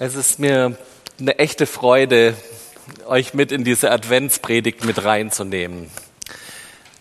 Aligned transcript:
Es 0.00 0.14
ist 0.14 0.38
mir 0.38 0.76
eine 1.18 1.40
echte 1.40 1.66
Freude, 1.66 2.36
euch 3.08 3.34
mit 3.34 3.50
in 3.50 3.64
diese 3.64 3.90
Adventspredigt 3.90 4.84
mit 4.84 5.02
reinzunehmen. 5.02 5.90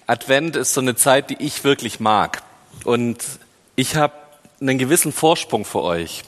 Advent 0.08 0.56
ist 0.56 0.74
so 0.74 0.82
eine 0.82 0.96
Zeit, 0.96 1.30
die 1.30 1.38
ich 1.40 1.64
wirklich 1.64 2.00
mag. 2.00 2.42
Und 2.86 3.24
ich 3.76 3.96
habe 3.98 4.16
einen 4.60 4.80
gewissen 4.80 5.12
Vorsprung 5.12 5.64
für 5.64 5.84
euch. 5.84 6.24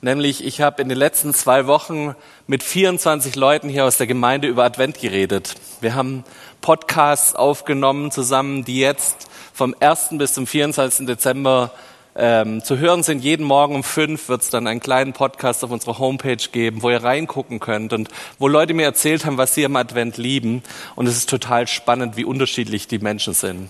Nämlich, 0.00 0.42
ich 0.42 0.62
habe 0.62 0.80
in 0.80 0.88
den 0.88 0.96
letzten 0.96 1.34
zwei 1.34 1.66
Wochen 1.66 2.14
mit 2.46 2.62
24 2.62 3.36
Leuten 3.36 3.68
hier 3.68 3.84
aus 3.84 3.98
der 3.98 4.06
Gemeinde 4.06 4.48
über 4.48 4.64
Advent 4.64 4.98
geredet. 4.98 5.54
Wir 5.82 5.94
haben 5.94 6.24
Podcasts 6.62 7.34
aufgenommen 7.34 8.10
zusammen, 8.10 8.64
die 8.64 8.80
jetzt 8.80 9.28
vom 9.52 9.76
1. 9.80 10.12
bis 10.12 10.32
zum 10.32 10.46
24. 10.46 11.06
Dezember 11.06 11.72
ähm, 12.16 12.64
zu 12.64 12.78
hören 12.78 13.02
sind. 13.02 13.22
Jeden 13.22 13.44
Morgen 13.44 13.74
um 13.74 13.84
fünf 13.84 14.28
wird 14.28 14.42
es 14.42 14.50
dann 14.50 14.66
einen 14.66 14.80
kleinen 14.80 15.12
Podcast 15.12 15.62
auf 15.64 15.70
unserer 15.70 15.98
Homepage 15.98 16.36
geben, 16.50 16.82
wo 16.82 16.90
ihr 16.90 17.02
reingucken 17.02 17.60
könnt 17.60 17.92
und 17.92 18.08
wo 18.38 18.48
Leute 18.48 18.74
mir 18.74 18.84
erzählt 18.84 19.24
haben, 19.24 19.36
was 19.36 19.54
sie 19.54 19.62
im 19.62 19.76
Advent 19.76 20.16
lieben. 20.16 20.62
Und 20.94 21.06
es 21.06 21.16
ist 21.16 21.30
total 21.30 21.66
spannend, 21.66 22.16
wie 22.16 22.24
unterschiedlich 22.24 22.88
die 22.88 22.98
Menschen 22.98 23.34
sind. 23.34 23.68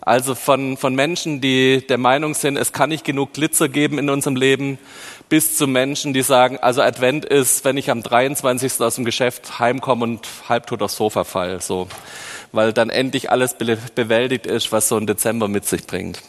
Also 0.00 0.34
von, 0.34 0.76
von 0.76 0.94
Menschen, 0.94 1.40
die 1.40 1.84
der 1.86 1.98
Meinung 1.98 2.34
sind, 2.34 2.56
es 2.56 2.72
kann 2.72 2.88
nicht 2.88 3.04
genug 3.04 3.34
Glitzer 3.34 3.68
geben 3.68 3.98
in 3.98 4.08
unserem 4.08 4.36
Leben, 4.36 4.78
bis 5.28 5.56
zu 5.56 5.66
Menschen, 5.66 6.14
die 6.14 6.22
sagen, 6.22 6.58
also 6.58 6.80
Advent 6.80 7.24
ist, 7.26 7.64
wenn 7.64 7.76
ich 7.76 7.90
am 7.90 8.02
23. 8.02 8.80
aus 8.80 8.94
dem 8.94 9.04
Geschäft 9.04 9.58
heimkomme 9.58 10.04
und 10.04 10.26
halbtot 10.48 10.80
aufs 10.80 10.96
Sofa 10.96 11.24
fall, 11.24 11.60
so. 11.60 11.88
Weil 12.52 12.72
dann 12.72 12.88
endlich 12.88 13.30
alles 13.30 13.54
bewältigt 13.54 14.46
ist, 14.46 14.72
was 14.72 14.88
so 14.88 14.96
ein 14.96 15.06
Dezember 15.06 15.48
mit 15.48 15.66
sich 15.66 15.86
bringt. 15.86 16.22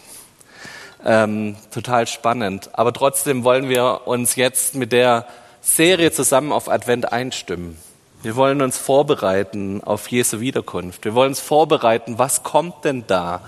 Ähm, 1.05 1.55
total 1.71 2.07
spannend. 2.07 2.69
Aber 2.73 2.93
trotzdem 2.93 3.43
wollen 3.43 3.69
wir 3.69 4.07
uns 4.07 4.35
jetzt 4.35 4.75
mit 4.75 4.91
der 4.91 5.25
Serie 5.61 6.11
zusammen 6.11 6.51
auf 6.51 6.69
Advent 6.69 7.11
einstimmen. 7.11 7.77
Wir 8.21 8.35
wollen 8.35 8.61
uns 8.61 8.77
vorbereiten 8.77 9.81
auf 9.83 10.09
Jesu 10.09 10.41
Wiederkunft. 10.41 11.05
Wir 11.05 11.15
wollen 11.15 11.29
uns 11.29 11.39
vorbereiten, 11.39 12.19
was 12.19 12.43
kommt 12.43 12.83
denn 12.83 13.05
da? 13.07 13.41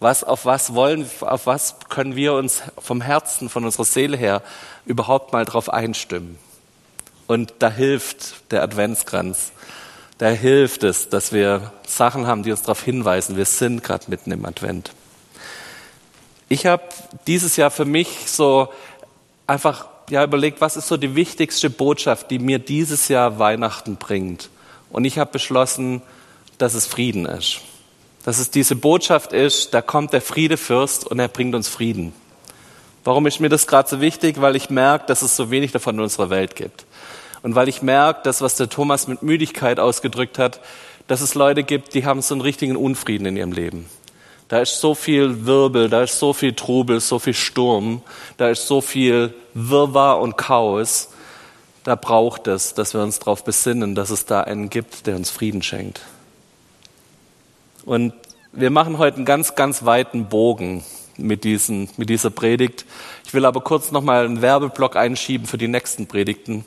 Was, 0.00 0.24
auf 0.24 0.46
was 0.46 0.74
wollen, 0.74 1.08
auf 1.20 1.46
was 1.46 1.76
können 1.90 2.16
wir 2.16 2.32
uns 2.34 2.62
vom 2.78 3.00
Herzen, 3.00 3.48
von 3.48 3.64
unserer 3.64 3.84
Seele 3.84 4.16
her 4.16 4.42
überhaupt 4.86 5.32
mal 5.32 5.44
drauf 5.44 5.68
einstimmen? 5.68 6.38
Und 7.26 7.54
da 7.58 7.70
hilft 7.70 8.50
der 8.50 8.62
Adventskranz. 8.62 9.52
Da 10.18 10.28
hilft 10.28 10.84
es, 10.84 11.08
dass 11.08 11.32
wir 11.32 11.72
Sachen 11.86 12.26
haben, 12.26 12.42
die 12.44 12.50
uns 12.50 12.62
darauf 12.62 12.82
hinweisen, 12.82 13.36
wir 13.36 13.46
sind 13.46 13.82
gerade 13.82 14.04
mitten 14.08 14.30
im 14.30 14.44
Advent. 14.44 14.90
Ich 16.48 16.66
habe 16.66 16.82
dieses 17.26 17.56
Jahr 17.56 17.70
für 17.70 17.84
mich 17.84 18.30
so 18.30 18.68
einfach 19.46 19.86
ja, 20.10 20.22
überlegt, 20.22 20.60
was 20.60 20.76
ist 20.76 20.88
so 20.88 20.96
die 20.96 21.14
wichtigste 21.14 21.70
Botschaft, 21.70 22.30
die 22.30 22.38
mir 22.38 22.58
dieses 22.58 23.08
Jahr 23.08 23.38
Weihnachten 23.38 23.96
bringt. 23.96 24.50
Und 24.90 25.04
ich 25.04 25.18
habe 25.18 25.32
beschlossen, 25.32 26.02
dass 26.58 26.74
es 26.74 26.86
Frieden 26.86 27.26
ist. 27.26 27.60
Dass 28.24 28.38
es 28.38 28.50
diese 28.50 28.76
Botschaft 28.76 29.32
ist, 29.32 29.74
da 29.74 29.82
kommt 29.82 30.12
der 30.12 30.20
Friedefürst 30.20 31.06
und 31.06 31.18
er 31.18 31.28
bringt 31.28 31.54
uns 31.54 31.68
Frieden. 31.68 32.12
Warum 33.02 33.26
ist 33.26 33.40
mir 33.40 33.50
das 33.50 33.66
gerade 33.66 33.88
so 33.88 34.00
wichtig? 34.00 34.40
Weil 34.40 34.56
ich 34.56 34.70
merke, 34.70 35.06
dass 35.06 35.22
es 35.22 35.36
so 35.36 35.50
wenig 35.50 35.72
davon 35.72 35.96
in 35.96 36.00
unserer 36.00 36.30
Welt 36.30 36.56
gibt. 36.56 36.86
Und 37.42 37.54
weil 37.54 37.68
ich 37.68 37.82
merke, 37.82 38.22
dass 38.22 38.40
was 38.40 38.56
der 38.56 38.70
Thomas 38.70 39.08
mit 39.08 39.22
Müdigkeit 39.22 39.78
ausgedrückt 39.78 40.38
hat, 40.38 40.60
dass 41.06 41.20
es 41.20 41.34
Leute 41.34 41.62
gibt, 41.62 41.92
die 41.92 42.06
haben 42.06 42.22
so 42.22 42.34
einen 42.34 42.40
richtigen 42.40 42.76
Unfrieden 42.76 43.26
in 43.26 43.36
ihrem 43.36 43.52
Leben. 43.52 43.86
Da 44.48 44.60
ist 44.60 44.80
so 44.80 44.94
viel 44.94 45.46
Wirbel, 45.46 45.88
da 45.88 46.02
ist 46.02 46.18
so 46.18 46.32
viel 46.32 46.52
Trubel, 46.52 47.00
so 47.00 47.18
viel 47.18 47.34
Sturm, 47.34 48.02
da 48.36 48.50
ist 48.50 48.66
so 48.66 48.80
viel 48.80 49.34
Wirrwarr 49.54 50.20
und 50.20 50.36
Chaos. 50.36 51.10
Da 51.82 51.94
braucht 51.94 52.46
es, 52.46 52.74
dass 52.74 52.94
wir 52.94 53.02
uns 53.02 53.18
darauf 53.18 53.44
besinnen, 53.44 53.94
dass 53.94 54.10
es 54.10 54.26
da 54.26 54.42
einen 54.42 54.70
gibt, 54.70 55.06
der 55.06 55.16
uns 55.16 55.30
Frieden 55.30 55.62
schenkt. 55.62 56.00
Und 57.84 58.14
wir 58.52 58.70
machen 58.70 58.98
heute 58.98 59.16
einen 59.16 59.26
ganz, 59.26 59.54
ganz 59.54 59.84
weiten 59.84 60.26
Bogen 60.26 60.84
mit, 61.16 61.44
diesen, 61.44 61.88
mit 61.96 62.08
dieser 62.08 62.30
Predigt. 62.30 62.86
Ich 63.26 63.34
will 63.34 63.44
aber 63.44 63.60
kurz 63.60 63.90
nochmal 63.92 64.24
einen 64.24 64.42
Werbeblock 64.42 64.96
einschieben 64.96 65.46
für 65.46 65.58
die 65.58 65.68
nächsten 65.68 66.06
Predigten. 66.06 66.64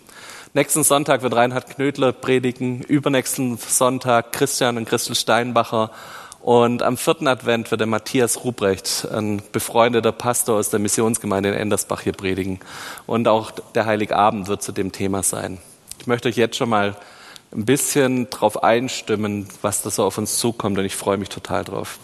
Nächsten 0.54 0.84
Sonntag 0.84 1.22
wird 1.22 1.36
Reinhard 1.36 1.70
Knödler 1.70 2.12
predigen, 2.12 2.82
übernächsten 2.82 3.58
Sonntag 3.58 4.32
Christian 4.32 4.78
und 4.78 4.88
Christel 4.88 5.16
Steinbacher 5.16 5.92
und 6.48 6.82
am 6.82 6.96
vierten 6.96 7.28
Advent 7.28 7.72
wird 7.72 7.82
der 7.82 7.88
Matthias 7.88 8.46
Ruprecht, 8.46 9.06
ein 9.12 9.42
befreundeter 9.52 10.14
Pastor 10.14 10.56
aus 10.56 10.70
der 10.70 10.80
Missionsgemeinde 10.80 11.50
in 11.50 11.56
Endersbach 11.56 12.00
hier 12.00 12.14
predigen. 12.14 12.62
Und 13.06 13.28
auch 13.28 13.52
der 13.76 13.86
Heiligabend 13.86 14.48
wird 14.48 14.64
zu 14.64 14.72
dem 14.72 14.94
Thema 14.94 15.24
sein. 15.24 15.58
Ich 16.00 16.08
möchte 16.08 16.30
euch 16.30 16.38
jetzt 16.38 16.56
schon 16.56 16.70
mal 16.70 16.96
ein 17.52 17.66
bisschen 17.66 18.30
darauf 18.30 18.64
einstimmen, 18.64 19.50
was 19.62 19.82
da 19.82 19.90
so 19.90 20.06
auf 20.06 20.18
uns 20.18 20.38
zukommt 20.38 20.78
und 20.80 20.86
ich 20.86 20.96
freue 20.96 21.18
mich 21.18 21.28
total 21.28 21.66
drauf. 21.66 22.00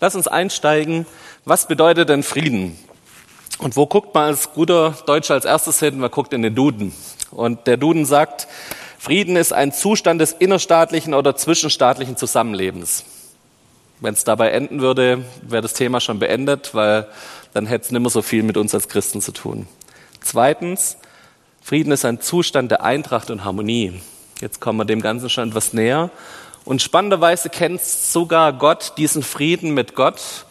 Lass 0.00 0.16
uns 0.16 0.26
einsteigen. 0.26 1.06
Was 1.44 1.68
bedeutet 1.68 2.08
denn 2.08 2.24
Frieden? 2.24 2.76
Und 3.58 3.76
wo 3.76 3.86
guckt 3.86 4.14
man 4.14 4.24
als 4.24 4.52
guter 4.52 4.96
Deutscher 5.06 5.34
als 5.34 5.44
erstes 5.44 5.78
hin? 5.78 6.00
Man 6.00 6.10
guckt 6.10 6.32
in 6.32 6.42
den 6.42 6.56
Duden. 6.56 6.92
Und 7.30 7.68
der 7.68 7.76
Duden 7.76 8.04
sagt, 8.04 8.48
Frieden 8.98 9.36
ist 9.36 9.52
ein 9.52 9.72
Zustand 9.72 10.20
des 10.20 10.32
innerstaatlichen 10.32 11.14
oder 11.14 11.36
zwischenstaatlichen 11.36 12.16
Zusammenlebens. 12.16 13.04
Wenn 14.00 14.14
es 14.14 14.24
dabei 14.24 14.50
enden 14.50 14.80
würde, 14.80 15.24
wäre 15.42 15.62
das 15.62 15.74
Thema 15.74 16.00
schon 16.00 16.18
beendet, 16.18 16.74
weil 16.74 17.06
dann 17.52 17.66
hätte 17.66 17.86
es 17.86 17.90
nicht 17.90 18.00
mehr 18.00 18.10
so 18.10 18.22
viel 18.22 18.42
mit 18.42 18.56
uns 18.56 18.74
als 18.74 18.88
Christen 18.88 19.20
zu 19.20 19.32
tun. 19.32 19.66
Zweitens, 20.20 20.96
Frieden 21.62 21.92
ist 21.92 22.04
ein 22.04 22.20
Zustand 22.20 22.70
der 22.70 22.82
Eintracht 22.82 23.30
und 23.30 23.44
Harmonie. 23.44 24.00
Jetzt 24.40 24.60
kommen 24.60 24.78
wir 24.78 24.84
dem 24.84 25.00
Ganzen 25.00 25.30
schon 25.30 25.48
etwas 25.48 25.72
näher. 25.72 26.10
Und 26.64 26.82
spannenderweise 26.82 27.50
kennt 27.50 27.82
sogar 27.82 28.52
Gott 28.52 28.94
diesen 28.96 29.22
Frieden 29.22 29.74
mit 29.74 29.94
Gott. 29.94 30.46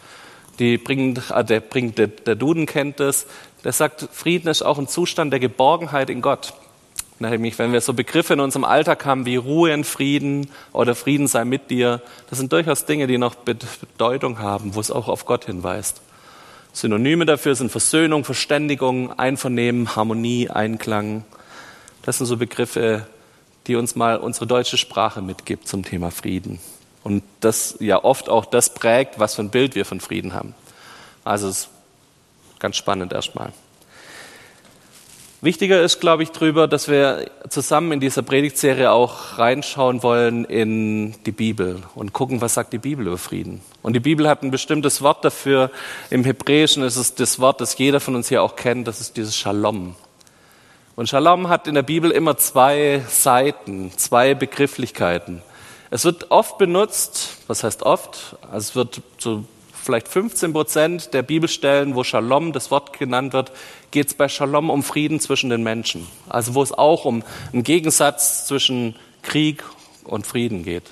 Die 0.60 0.78
bringt, 0.78 1.30
äh, 1.32 1.44
der, 1.44 1.60
bringt, 1.60 1.98
der 1.98 2.36
Duden 2.36 2.66
kennt 2.66 3.00
es. 3.00 3.28
Der 3.64 3.74
sagt, 3.74 4.08
Frieden 4.12 4.48
ist 4.50 4.62
auch 4.62 4.78
ein 4.78 4.88
Zustand 4.88 5.32
der 5.32 5.40
Geborgenheit 5.40 6.10
in 6.10 6.22
Gott. 6.22 6.54
Nämlich, 7.30 7.58
wenn 7.58 7.72
wir 7.72 7.82
so 7.82 7.94
Begriffe 7.94 8.34
in 8.34 8.40
unserem 8.40 8.64
Alltag 8.64 9.06
haben 9.06 9.26
wie 9.26 9.36
Ruhe 9.38 9.72
in 9.72 9.84
Frieden 9.84 10.50
oder 10.72 10.96
Frieden 10.96 11.28
sei 11.28 11.46
mit 11.46 11.70
dir, 11.70 12.02
das 12.30 12.40
sind 12.40 12.52
durchaus 12.52 12.86
Dinge, 12.86 13.08
die 13.08 13.18
noch 13.18 13.36
Bedeutung 13.36 14.40
haben, 14.40 14.76
wo 14.76 14.80
es 14.80 14.92
auch 14.92 15.08
auf 15.08 15.26
Gott 15.26 15.46
hinweist. 15.46 16.02
Synonyme 16.74 17.26
dafür 17.26 17.56
sind 17.56 17.72
Versöhnung, 17.72 18.26
Verständigung, 18.26 19.18
Einvernehmen, 19.18 19.96
Harmonie, 19.96 20.50
Einklang. 20.50 21.24
Das 22.02 22.18
sind 22.18 22.26
so 22.26 22.38
Begriffe, 22.38 23.08
die 23.68 23.76
uns 23.76 23.96
mal 23.96 24.18
unsere 24.18 24.48
deutsche 24.48 24.78
Sprache 24.78 25.22
mitgibt 25.22 25.68
zum 25.68 25.84
Thema 25.84 26.12
Frieden. 26.12 26.60
Und 27.04 27.24
das 27.42 27.78
ja 27.80 28.04
oft 28.04 28.30
auch 28.30 28.46
das 28.46 28.74
prägt, 28.74 29.20
was 29.20 29.36
für 29.36 29.44
ein 29.44 29.50
Bild 29.50 29.76
wir 29.76 29.86
von 29.86 30.00
Frieden 30.00 30.34
haben. 30.34 30.56
Also 31.24 31.48
es 31.48 31.60
ist 31.60 31.70
ganz 32.60 32.76
spannend 32.76 33.14
erstmal. 33.14 33.54
Wichtiger 35.44 35.82
ist, 35.82 36.00
glaube 36.00 36.24
ich, 36.24 36.32
drüber, 36.32 36.70
dass 36.70 36.88
wir 36.88 37.30
zusammen 37.50 37.92
in 37.92 38.00
dieser 38.00 38.22
Predigtserie 38.22 38.90
auch 38.90 39.38
reinschauen 39.38 40.02
wollen 40.02 40.46
in 40.46 41.22
die 41.26 41.34
Bibel 41.34 41.84
und 41.96 42.14
gucken, 42.14 42.40
was 42.40 42.54
sagt 42.54 42.72
die 42.72 42.78
Bibel 42.78 43.08
über 43.08 43.18
Frieden. 43.18 43.60
Und 43.82 43.92
die 43.92 44.00
Bibel 44.00 44.30
hat 44.30 44.42
ein 44.42 44.52
bestimmtes 44.52 45.02
Wort 45.02 45.26
dafür. 45.26 45.70
Im 46.10 46.24
Hebräischen 46.24 46.82
ist 46.82 46.96
es 46.96 47.16
das 47.16 47.40
Wort, 47.40 47.60
das 47.60 47.78
jeder 47.78 48.00
von 48.00 48.16
uns 48.16 48.30
hier 48.30 48.42
auch 48.42 48.56
kennt, 48.56 48.88
das 48.88 49.02
ist 49.02 49.18
dieses 49.18 49.36
Shalom. 49.36 49.98
Und 50.96 51.10
Shalom 51.10 51.50
hat 51.50 51.68
in 51.68 51.76
der 51.76 51.84
Bibel 51.84 52.10
immer 52.12 52.38
zwei 52.38 53.04
Seiten, 53.10 53.92
zwei 53.98 54.36
Begrifflichkeiten. 54.36 55.42
Es 55.92 56.06
wird 56.06 56.32
oft 56.32 56.58
benutzt, 56.58 57.40
was 57.48 57.66
heißt 57.66 57.84
oft? 57.84 58.38
Also 58.44 58.58
es 58.60 58.76
wird 58.78 59.02
so 59.18 59.44
vielleicht 59.84 60.08
15 60.08 60.54
Prozent 60.54 61.14
der 61.14 61.22
Bibelstellen, 61.22 61.96
wo 61.96 62.04
Shalom 62.04 62.54
das 62.54 62.72
Wort 62.72 62.98
genannt 62.98 63.34
wird, 63.34 63.52
geht 63.92 64.08
es 64.08 64.14
bei 64.14 64.30
Shalom 64.30 64.70
um 64.70 64.82
Frieden 64.82 65.20
zwischen 65.20 65.50
den 65.50 65.62
Menschen. 65.62 66.08
Also 66.30 66.56
wo 66.56 66.64
es 66.64 66.72
auch 66.72 67.06
um 67.06 67.24
einen 67.52 67.64
Gegensatz 67.64 68.48
zwischen 68.48 68.96
Krieg 69.22 69.64
und 70.06 70.26
Frieden 70.26 70.64
geht. 70.64 70.90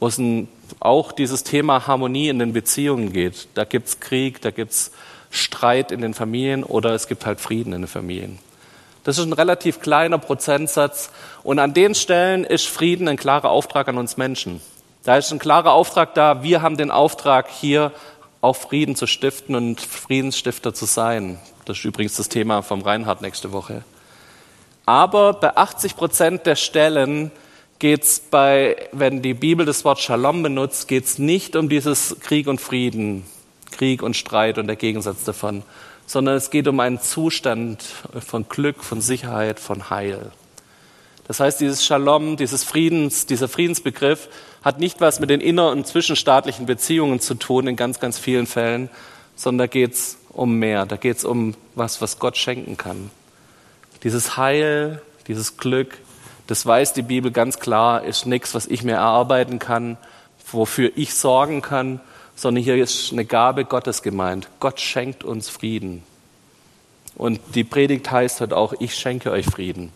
Wo 0.00 0.06
es 0.06 0.18
ein, 0.18 0.48
auch 0.80 1.12
dieses 1.12 1.44
Thema 1.44 1.86
Harmonie 1.86 2.28
in 2.28 2.38
den 2.38 2.52
Beziehungen 2.52 3.12
geht. 3.12 3.48
Da 3.54 3.64
gibt 3.64 3.88
es 3.88 4.00
Krieg, 4.00 4.40
da 4.42 4.50
gibt 4.50 4.72
es 4.72 4.92
Streit 5.30 5.90
in 5.90 6.00
den 6.00 6.14
Familien 6.14 6.62
oder 6.62 6.94
es 6.94 7.08
gibt 7.08 7.26
halt 7.26 7.40
Frieden 7.40 7.72
in 7.72 7.82
den 7.82 7.88
Familien. 7.88 8.38
Das 9.02 9.18
ist 9.18 9.24
ein 9.24 9.32
relativ 9.32 9.80
kleiner 9.80 10.18
Prozentsatz. 10.18 11.10
Und 11.42 11.58
an 11.58 11.74
den 11.74 11.94
Stellen 11.94 12.44
ist 12.44 12.66
Frieden 12.66 13.08
ein 13.08 13.16
klarer 13.16 13.50
Auftrag 13.50 13.88
an 13.88 13.98
uns 13.98 14.16
Menschen. 14.16 14.60
Da 15.04 15.18
ist 15.18 15.30
ein 15.30 15.38
klarer 15.38 15.72
Auftrag 15.72 16.14
da. 16.14 16.42
Wir 16.42 16.62
haben 16.62 16.78
den 16.78 16.90
Auftrag, 16.90 17.50
hier 17.50 17.92
auch 18.40 18.56
Frieden 18.56 18.96
zu 18.96 19.06
stiften 19.06 19.54
und 19.54 19.78
Friedensstifter 19.80 20.72
zu 20.72 20.86
sein. 20.86 21.38
Das 21.66 21.78
ist 21.78 21.84
übrigens 21.84 22.16
das 22.16 22.30
Thema 22.30 22.62
vom 22.62 22.80
Reinhard 22.80 23.20
nächste 23.20 23.52
Woche. 23.52 23.84
Aber 24.86 25.34
bei 25.34 25.56
80 25.56 25.96
Prozent 25.96 26.46
der 26.46 26.56
Stellen 26.56 27.30
geht 27.78 28.02
es 28.02 28.18
bei, 28.18 28.76
wenn 28.92 29.20
die 29.20 29.34
Bibel 29.34 29.66
das 29.66 29.84
Wort 29.84 30.00
Shalom 30.00 30.42
benutzt, 30.42 30.88
geht 30.88 31.04
es 31.04 31.18
nicht 31.18 31.54
um 31.54 31.68
dieses 31.68 32.16
Krieg 32.20 32.46
und 32.46 32.60
Frieden, 32.60 33.26
Krieg 33.72 34.02
und 34.02 34.16
Streit 34.16 34.56
und 34.56 34.68
der 34.68 34.76
Gegensatz 34.76 35.24
davon, 35.24 35.64
sondern 36.06 36.36
es 36.36 36.48
geht 36.48 36.66
um 36.66 36.80
einen 36.80 37.00
Zustand 37.00 37.84
von 38.26 38.48
Glück, 38.48 38.82
von 38.82 39.02
Sicherheit, 39.02 39.60
von 39.60 39.90
Heil. 39.90 40.32
Das 41.26 41.40
heißt, 41.40 41.60
dieses 41.60 41.84
Shalom, 41.84 42.36
dieses 42.36 42.64
Friedens, 42.64 43.26
dieser 43.26 43.48
Friedensbegriff 43.48 44.28
hat 44.62 44.78
nicht 44.78 45.00
was 45.00 45.20
mit 45.20 45.30
den 45.30 45.40
inner- 45.40 45.70
und 45.70 45.86
zwischenstaatlichen 45.86 46.66
Beziehungen 46.66 47.20
zu 47.20 47.34
tun 47.34 47.66
in 47.66 47.76
ganz, 47.76 48.00
ganz 48.00 48.18
vielen 48.18 48.46
Fällen, 48.46 48.90
sondern 49.36 49.66
da 49.66 49.66
geht 49.66 49.92
es 49.92 50.18
um 50.30 50.58
mehr. 50.58 50.86
Da 50.86 50.96
geht 50.96 51.16
es 51.16 51.24
um 51.24 51.54
was, 51.74 52.00
was 52.00 52.18
Gott 52.18 52.36
schenken 52.36 52.76
kann. 52.76 53.10
Dieses 54.02 54.36
Heil, 54.36 55.00
dieses 55.26 55.56
Glück, 55.56 55.98
das 56.46 56.66
weiß 56.66 56.92
die 56.92 57.02
Bibel 57.02 57.30
ganz 57.30 57.58
klar, 57.58 58.04
ist 58.04 58.26
nichts, 58.26 58.54
was 58.54 58.66
ich 58.66 58.82
mir 58.82 58.96
erarbeiten 58.96 59.58
kann, 59.58 59.96
wofür 60.52 60.92
ich 60.94 61.14
sorgen 61.14 61.62
kann, 61.62 62.00
sondern 62.36 62.62
hier 62.62 62.76
ist 62.76 63.12
eine 63.12 63.24
Gabe 63.24 63.64
Gottes 63.64 64.02
gemeint. 64.02 64.48
Gott 64.60 64.80
schenkt 64.80 65.24
uns 65.24 65.48
Frieden. 65.48 66.02
Und 67.16 67.40
die 67.54 67.64
Predigt 67.64 68.10
heißt 68.10 68.40
halt 68.40 68.52
auch, 68.52 68.74
ich 68.78 68.94
schenke 68.94 69.30
euch 69.30 69.46
Frieden. 69.46 69.92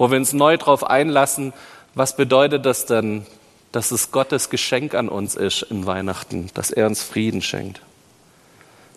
Wo 0.00 0.10
wir 0.10 0.16
uns 0.16 0.32
neu 0.32 0.56
darauf 0.56 0.88
einlassen, 0.88 1.52
was 1.94 2.16
bedeutet 2.16 2.64
das 2.64 2.86
denn, 2.86 3.26
dass 3.70 3.90
es 3.90 4.10
Gottes 4.10 4.48
Geschenk 4.48 4.94
an 4.94 5.10
uns 5.10 5.34
ist 5.34 5.60
in 5.60 5.84
Weihnachten, 5.84 6.48
dass 6.54 6.70
er 6.70 6.86
uns 6.86 7.02
Frieden 7.02 7.42
schenkt. 7.42 7.82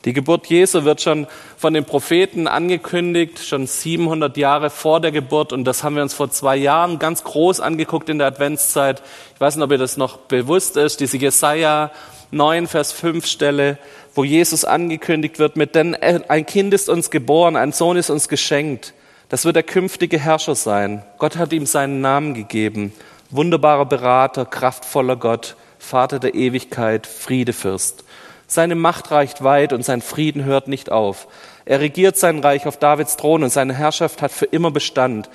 Die 0.06 0.14
Geburt 0.14 0.48
Jesu 0.48 0.86
wird 0.86 1.02
schon 1.02 1.28
von 1.58 1.74
den 1.74 1.84
Propheten 1.84 2.48
angekündigt, 2.48 3.40
schon 3.40 3.68
700 3.68 4.38
Jahre 4.38 4.70
vor 4.70 5.02
der 5.02 5.12
Geburt. 5.12 5.52
Und 5.52 5.66
das 5.66 5.84
haben 5.84 5.98
wir 5.98 6.04
uns 6.04 6.14
vor 6.14 6.32
zwei 6.32 6.56
Jahren 6.56 7.00
ganz 7.00 7.26
groß 7.26 7.60
angeguckt 7.60 8.08
in 8.08 8.20
der 8.20 8.28
Adventszeit. 8.28 9.04
Ich 9.36 9.42
weiß 9.42 9.58
nicht, 9.58 9.66
ob 9.66 9.72
ihr 9.72 9.78
das 9.78 9.98
noch 9.98 10.20
bewusst 10.20 10.78
ist, 10.78 11.02
diese 11.02 11.18
Jesaja 11.18 11.92
9, 12.32 12.66
Vers 12.66 12.94
5 12.94 13.26
Stelle, 13.26 13.78
wo 14.16 14.24
Jesus 14.24 14.64
angekündigt 14.64 15.38
wird 15.38 15.58
mit, 15.58 15.76
denn 15.76 15.96
ein 15.96 16.46
Kind 16.46 16.74
ist 16.74 16.88
uns 16.88 17.12
geboren, 17.12 17.58
ein 17.58 17.74
Sohn 17.74 17.98
ist 17.98 18.10
uns 18.10 18.30
geschenkt. 18.30 18.94
Das 19.34 19.46
wird 19.46 19.56
der 19.56 19.64
künftige 19.64 20.20
Herrscher 20.20 20.54
sein. 20.54 21.02
Gott 21.18 21.38
hat 21.38 21.54
ihm 21.54 21.66
seinen 21.66 22.02
Namen 22.02 22.36
gegeben. 22.36 22.94
Wunderbarer 23.32 23.88
Berater, 23.88 24.46
kraftvoller 24.46 25.16
Gott, 25.16 25.56
Vater 25.80 26.20
der 26.20 26.36
Ewigkeit, 26.36 27.08
Friedefürst. 27.08 28.04
Seine 28.46 28.76
Macht 28.76 29.10
reicht 29.10 29.44
weit 29.44 29.74
und 29.74 29.84
sein 29.84 30.04
Frieden 30.04 30.44
hört 30.44 30.68
nicht 30.68 30.92
auf. 30.92 31.28
Er 31.66 31.80
regiert 31.80 32.16
sein 32.16 32.42
Reich 32.42 32.68
auf 32.68 32.78
Davids 32.78 33.18
Thron 33.18 33.42
und 33.42 33.50
seine 33.50 33.74
Herrschaft 33.74 34.22
hat 34.22 34.32
für 34.32 34.46
immer 34.46 34.70
Bestand, 34.70 35.32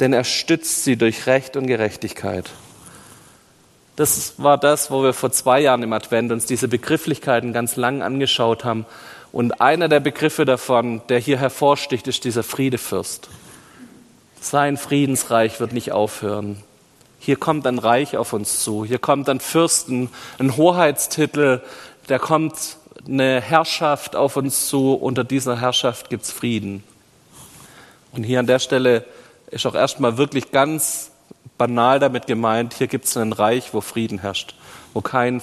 denn 0.00 0.14
er 0.14 0.24
stützt 0.24 0.84
sie 0.84 0.96
durch 0.96 1.26
Recht 1.26 1.54
und 1.54 1.66
Gerechtigkeit. 1.66 2.48
Das 3.96 4.36
war 4.38 4.56
das, 4.56 4.90
wo 4.90 5.02
wir 5.02 5.12
vor 5.12 5.30
zwei 5.30 5.60
Jahren 5.60 5.82
im 5.82 5.92
Advent 5.92 6.32
uns 6.32 6.46
diese 6.46 6.68
Begrifflichkeiten 6.68 7.52
ganz 7.52 7.76
lang 7.76 8.00
angeschaut 8.00 8.64
haben. 8.64 8.86
Und 9.30 9.60
einer 9.60 9.88
der 9.90 10.00
Begriffe 10.00 10.46
davon, 10.46 11.02
der 11.10 11.18
hier 11.18 11.38
hervorsticht, 11.38 12.08
ist 12.08 12.24
dieser 12.24 12.42
Friedefürst. 12.42 13.28
Sein 14.42 14.76
Friedensreich 14.76 15.60
wird 15.60 15.72
nicht 15.72 15.92
aufhören. 15.92 16.60
Hier 17.20 17.36
kommt 17.36 17.64
ein 17.64 17.78
Reich 17.78 18.16
auf 18.16 18.32
uns 18.32 18.64
zu. 18.64 18.84
Hier 18.84 18.98
kommt 18.98 19.28
ein 19.28 19.38
Fürsten, 19.38 20.10
ein 20.40 20.56
Hoheitstitel. 20.56 21.60
Da 22.08 22.18
kommt 22.18 22.76
eine 23.06 23.40
Herrschaft 23.40 24.16
auf 24.16 24.36
uns 24.36 24.66
zu. 24.66 24.94
Unter 24.94 25.22
dieser 25.22 25.60
Herrschaft 25.60 26.10
gibt 26.10 26.24
es 26.24 26.32
Frieden. 26.32 26.82
Und 28.10 28.24
hier 28.24 28.40
an 28.40 28.48
der 28.48 28.58
Stelle 28.58 29.04
ist 29.52 29.64
auch 29.64 29.76
erstmal 29.76 30.18
wirklich 30.18 30.50
ganz 30.50 31.12
banal 31.56 32.00
damit 32.00 32.26
gemeint, 32.26 32.74
hier 32.74 32.88
gibt 32.88 33.04
es 33.04 33.16
ein 33.16 33.32
Reich, 33.32 33.72
wo 33.72 33.80
Frieden 33.80 34.18
herrscht, 34.18 34.56
wo 34.92 35.02
kein 35.02 35.40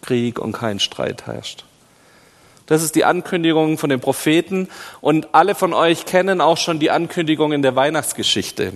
Krieg 0.00 0.38
und 0.38 0.52
kein 0.52 0.80
Streit 0.80 1.26
herrscht. 1.26 1.66
Das 2.70 2.84
ist 2.84 2.94
die 2.94 3.04
Ankündigung 3.04 3.78
von 3.78 3.90
den 3.90 3.98
Propheten 3.98 4.68
und 5.00 5.34
alle 5.34 5.56
von 5.56 5.74
euch 5.74 6.06
kennen 6.06 6.40
auch 6.40 6.56
schon 6.56 6.78
die 6.78 6.92
Ankündigung 6.92 7.50
in 7.50 7.62
der 7.62 7.74
Weihnachtsgeschichte. 7.74 8.74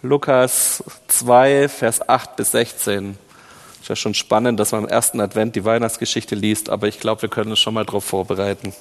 Lukas 0.00 0.82
2, 1.08 1.68
Vers 1.68 2.08
8 2.08 2.34
bis 2.36 2.52
16. 2.52 3.18
Ist 3.82 3.90
ja 3.90 3.94
schon 3.94 4.14
spannend, 4.14 4.58
dass 4.58 4.72
man 4.72 4.84
am 4.84 4.88
ersten 4.88 5.20
Advent 5.20 5.54
die 5.54 5.66
Weihnachtsgeschichte 5.66 6.34
liest, 6.34 6.70
aber 6.70 6.88
ich 6.88 6.98
glaube, 6.98 7.20
wir 7.20 7.28
können 7.28 7.50
uns 7.50 7.58
schon 7.58 7.74
mal 7.74 7.84
darauf 7.84 8.04
vorbereiten. 8.04 8.72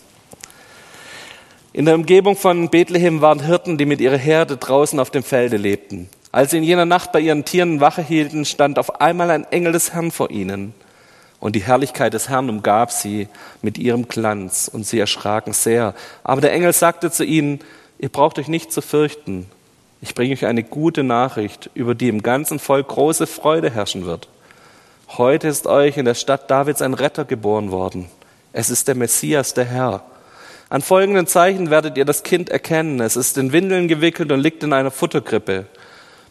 In 1.74 1.84
der 1.84 1.96
Umgebung 1.96 2.38
von 2.38 2.70
Bethlehem 2.70 3.20
waren 3.20 3.42
Hirten, 3.42 3.78
die 3.78 3.86
mit 3.86 4.00
ihrer 4.00 4.16
Herde 4.16 4.56
draußen 4.56 5.02
auf 5.02 5.10
dem 5.10 5.24
Felde 5.24 5.58
lebten. 5.58 6.10
Als 6.32 6.52
sie 6.52 6.60
in 6.60 6.64
jener 6.64 6.86
Nacht 6.86 7.12
bei 7.12 7.20
ihren 7.20 7.44
Tieren 7.44 7.82
Wache 7.82 8.02
hielten, 8.02 8.46
stand 8.46 8.80
auf 8.80 9.02
einmal 9.02 9.32
ein 9.32 9.44
Engel 9.52 9.74
des 9.74 9.92
Herrn 9.92 10.12
vor 10.12 10.32
ihnen. 10.32 10.74
Und 11.46 11.56
die 11.56 11.62
Herrlichkeit 11.62 12.16
des 12.16 12.28
Herrn 12.28 12.50
umgab 12.50 12.92
sie 12.92 13.28
mit 13.62 13.78
ihrem 13.78 14.08
Glanz, 14.08 14.68
und 14.68 14.84
sie 14.84 14.98
erschraken 14.98 15.54
sehr. 15.54 15.94
Aber 16.24 16.42
der 16.42 16.52
Engel 16.52 16.74
sagte 16.74 17.12
zu 17.12 17.24
ihnen, 17.24 17.60
ihr 18.00 18.10
braucht 18.10 18.40
euch 18.40 18.48
nicht 18.48 18.72
zu 18.72 18.82
fürchten. 18.82 19.46
Ich 20.02 20.16
bringe 20.16 20.34
euch 20.34 20.48
eine 20.48 20.64
gute 20.64 21.04
Nachricht, 21.04 21.70
über 21.76 21.94
die 21.94 22.08
im 22.10 22.24
ganzen 22.24 22.58
Volk 22.58 22.88
große 22.88 23.28
Freude 23.28 23.70
herrschen 23.70 24.08
wird. 24.08 24.28
Heute 25.08 25.48
ist 25.48 25.68
euch 25.68 25.98
in 25.98 26.06
der 26.06 26.16
Stadt 26.16 26.50
Davids 26.50 26.82
ein 26.82 26.96
Retter 26.96 27.26
geboren 27.26 27.70
worden. 27.70 28.10
Es 28.52 28.72
ist 28.72 28.88
der 28.88 28.96
Messias, 28.96 29.54
der 29.54 29.66
Herr. 29.66 30.04
An 30.70 30.82
folgenden 30.82 31.28
Zeichen 31.28 31.70
werdet 31.70 31.96
ihr 31.96 32.06
das 32.06 32.24
Kind 32.24 32.50
erkennen. 32.50 33.00
Es 33.02 33.16
ist 33.16 33.38
in 33.38 33.52
Windeln 33.52 33.88
gewickelt 33.88 34.32
und 34.32 34.40
liegt 34.40 34.64
in 34.64 34.74
einer 34.74 34.90
Futterkrippe. 34.90 35.68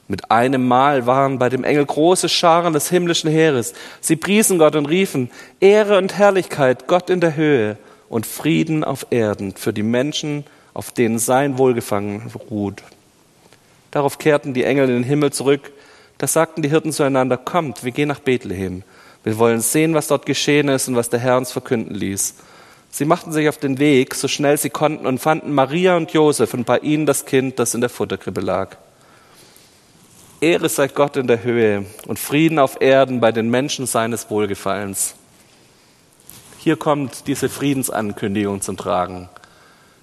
Mit 0.07 0.31
einem 0.31 0.67
Mal 0.69 1.07
waren 1.07 1.39
bei 1.39 1.49
dem 1.49 1.65
Engel 1.65 1.87
große 1.87 2.29
Scharen 2.29 2.75
des 2.75 2.91
himmlischen 2.91 3.31
Heeres. 3.31 3.73
Sie 4.01 4.17
priesen 4.17 4.59
Gott 4.59 4.77
und 4.77 4.87
riefen, 4.87 5.31
Ehre 5.61 5.97
und 5.97 6.19
Herrlichkeit 6.19 6.87
Gott 6.87 7.09
in 7.09 7.21
der 7.21 7.37
Höhe 7.37 7.79
und 8.11 8.27
Frieden 8.27 8.85
auf 8.85 9.07
Erden 9.11 9.55
für 9.57 9.73
die 9.73 9.83
Menschen, 9.83 10.45
auf 10.75 10.91
denen 10.91 11.19
sein 11.19 11.57
Wohlgefangen 11.57 12.31
ruht. 12.51 12.83
Darauf 13.93 14.19
kehrten 14.19 14.53
die 14.53 14.65
Engel 14.65 14.89
in 14.89 14.97
den 14.97 15.05
Himmel 15.05 15.33
zurück. 15.33 15.73
Da 16.19 16.27
sagten 16.27 16.63
die 16.63 16.69
Hirten 16.69 16.93
zueinander, 16.93 17.37
kommt, 17.37 17.85
wir 17.85 17.93
gehen 17.93 18.09
nach 18.09 18.21
Bethlehem. 18.21 18.83
Wir 19.23 19.39
wollen 19.39 19.61
sehen, 19.61 19.95
was 19.95 20.09
dort 20.09 20.27
geschehen 20.27 20.69
ist 20.69 20.87
und 20.87 20.97
was 20.97 21.09
der 21.09 21.21
Herr 21.21 21.39
uns 21.39 21.51
verkünden 21.51 21.95
ließ. 21.95 22.35
Sie 22.91 23.05
machten 23.07 23.33
sich 23.33 23.49
auf 23.49 23.57
den 23.57 23.79
Weg, 23.79 24.15
so 24.15 24.29
schnell 24.29 24.59
sie 24.59 24.71
konnten, 24.71 25.07
und 25.07 25.19
fanden 25.19 25.53
Maria 25.53 25.97
und 25.97 26.13
Josef 26.13 26.55
und 26.55 26.67
bei 26.67 26.79
ihnen 26.79 27.07
das 27.07 27.25
Kind, 27.25 27.59
das 27.59 27.75
in 27.75 27.81
der 27.81 27.91
Futterkrippe 27.91 28.41
lag. 28.41 28.77
Ehre 30.45 30.69
sei 30.69 30.89
Gott 30.89 31.17
in 31.17 31.27
der 31.27 31.43
Höhe 31.43 31.87
und 32.07 32.19
Frieden 32.19 32.59
auf 32.59 32.83
Erden 32.83 33.19
bei 33.19 33.33
den 33.33 33.49
Menschen 33.49 33.87
seines 33.87 34.29
Wohlgefallens. 34.29 35.15
Hier 36.59 36.77
kommt 36.77 37.27
diese 37.29 37.49
Friedensankündigung 37.49 38.61
zum 38.61 38.77
Tragen. 38.77 39.31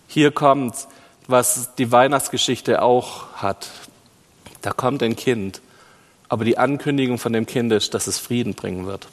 Hier 0.07 0.31
kommt, 0.31 0.87
was 1.27 1.75
die 1.75 1.91
Weihnachtsgeschichte 1.91 2.81
auch 2.81 3.31
hat. 3.35 3.69
Da 4.63 4.71
kommt 4.71 5.03
ein 5.03 5.15
Kind, 5.15 5.61
aber 6.27 6.43
die 6.43 6.57
Ankündigung 6.57 7.19
von 7.19 7.33
dem 7.33 7.45
Kind 7.45 7.71
ist, 7.71 7.93
dass 7.93 8.07
es 8.07 8.17
Frieden 8.17 8.55
bringen 8.55 8.87
wird. 8.87 9.07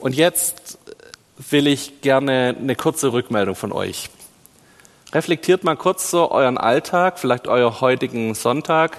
Und 0.00 0.16
jetzt 0.16 0.78
will 1.48 1.68
ich 1.68 2.00
gerne 2.00 2.56
eine 2.58 2.74
kurze 2.74 3.12
Rückmeldung 3.12 3.54
von 3.54 3.70
euch. 3.70 4.10
Reflektiert 5.12 5.62
mal 5.62 5.76
kurz 5.76 6.10
so 6.10 6.32
euren 6.32 6.58
Alltag, 6.58 7.20
vielleicht 7.20 7.46
euer 7.46 7.80
heutigen 7.80 8.34
Sonntag 8.34 8.98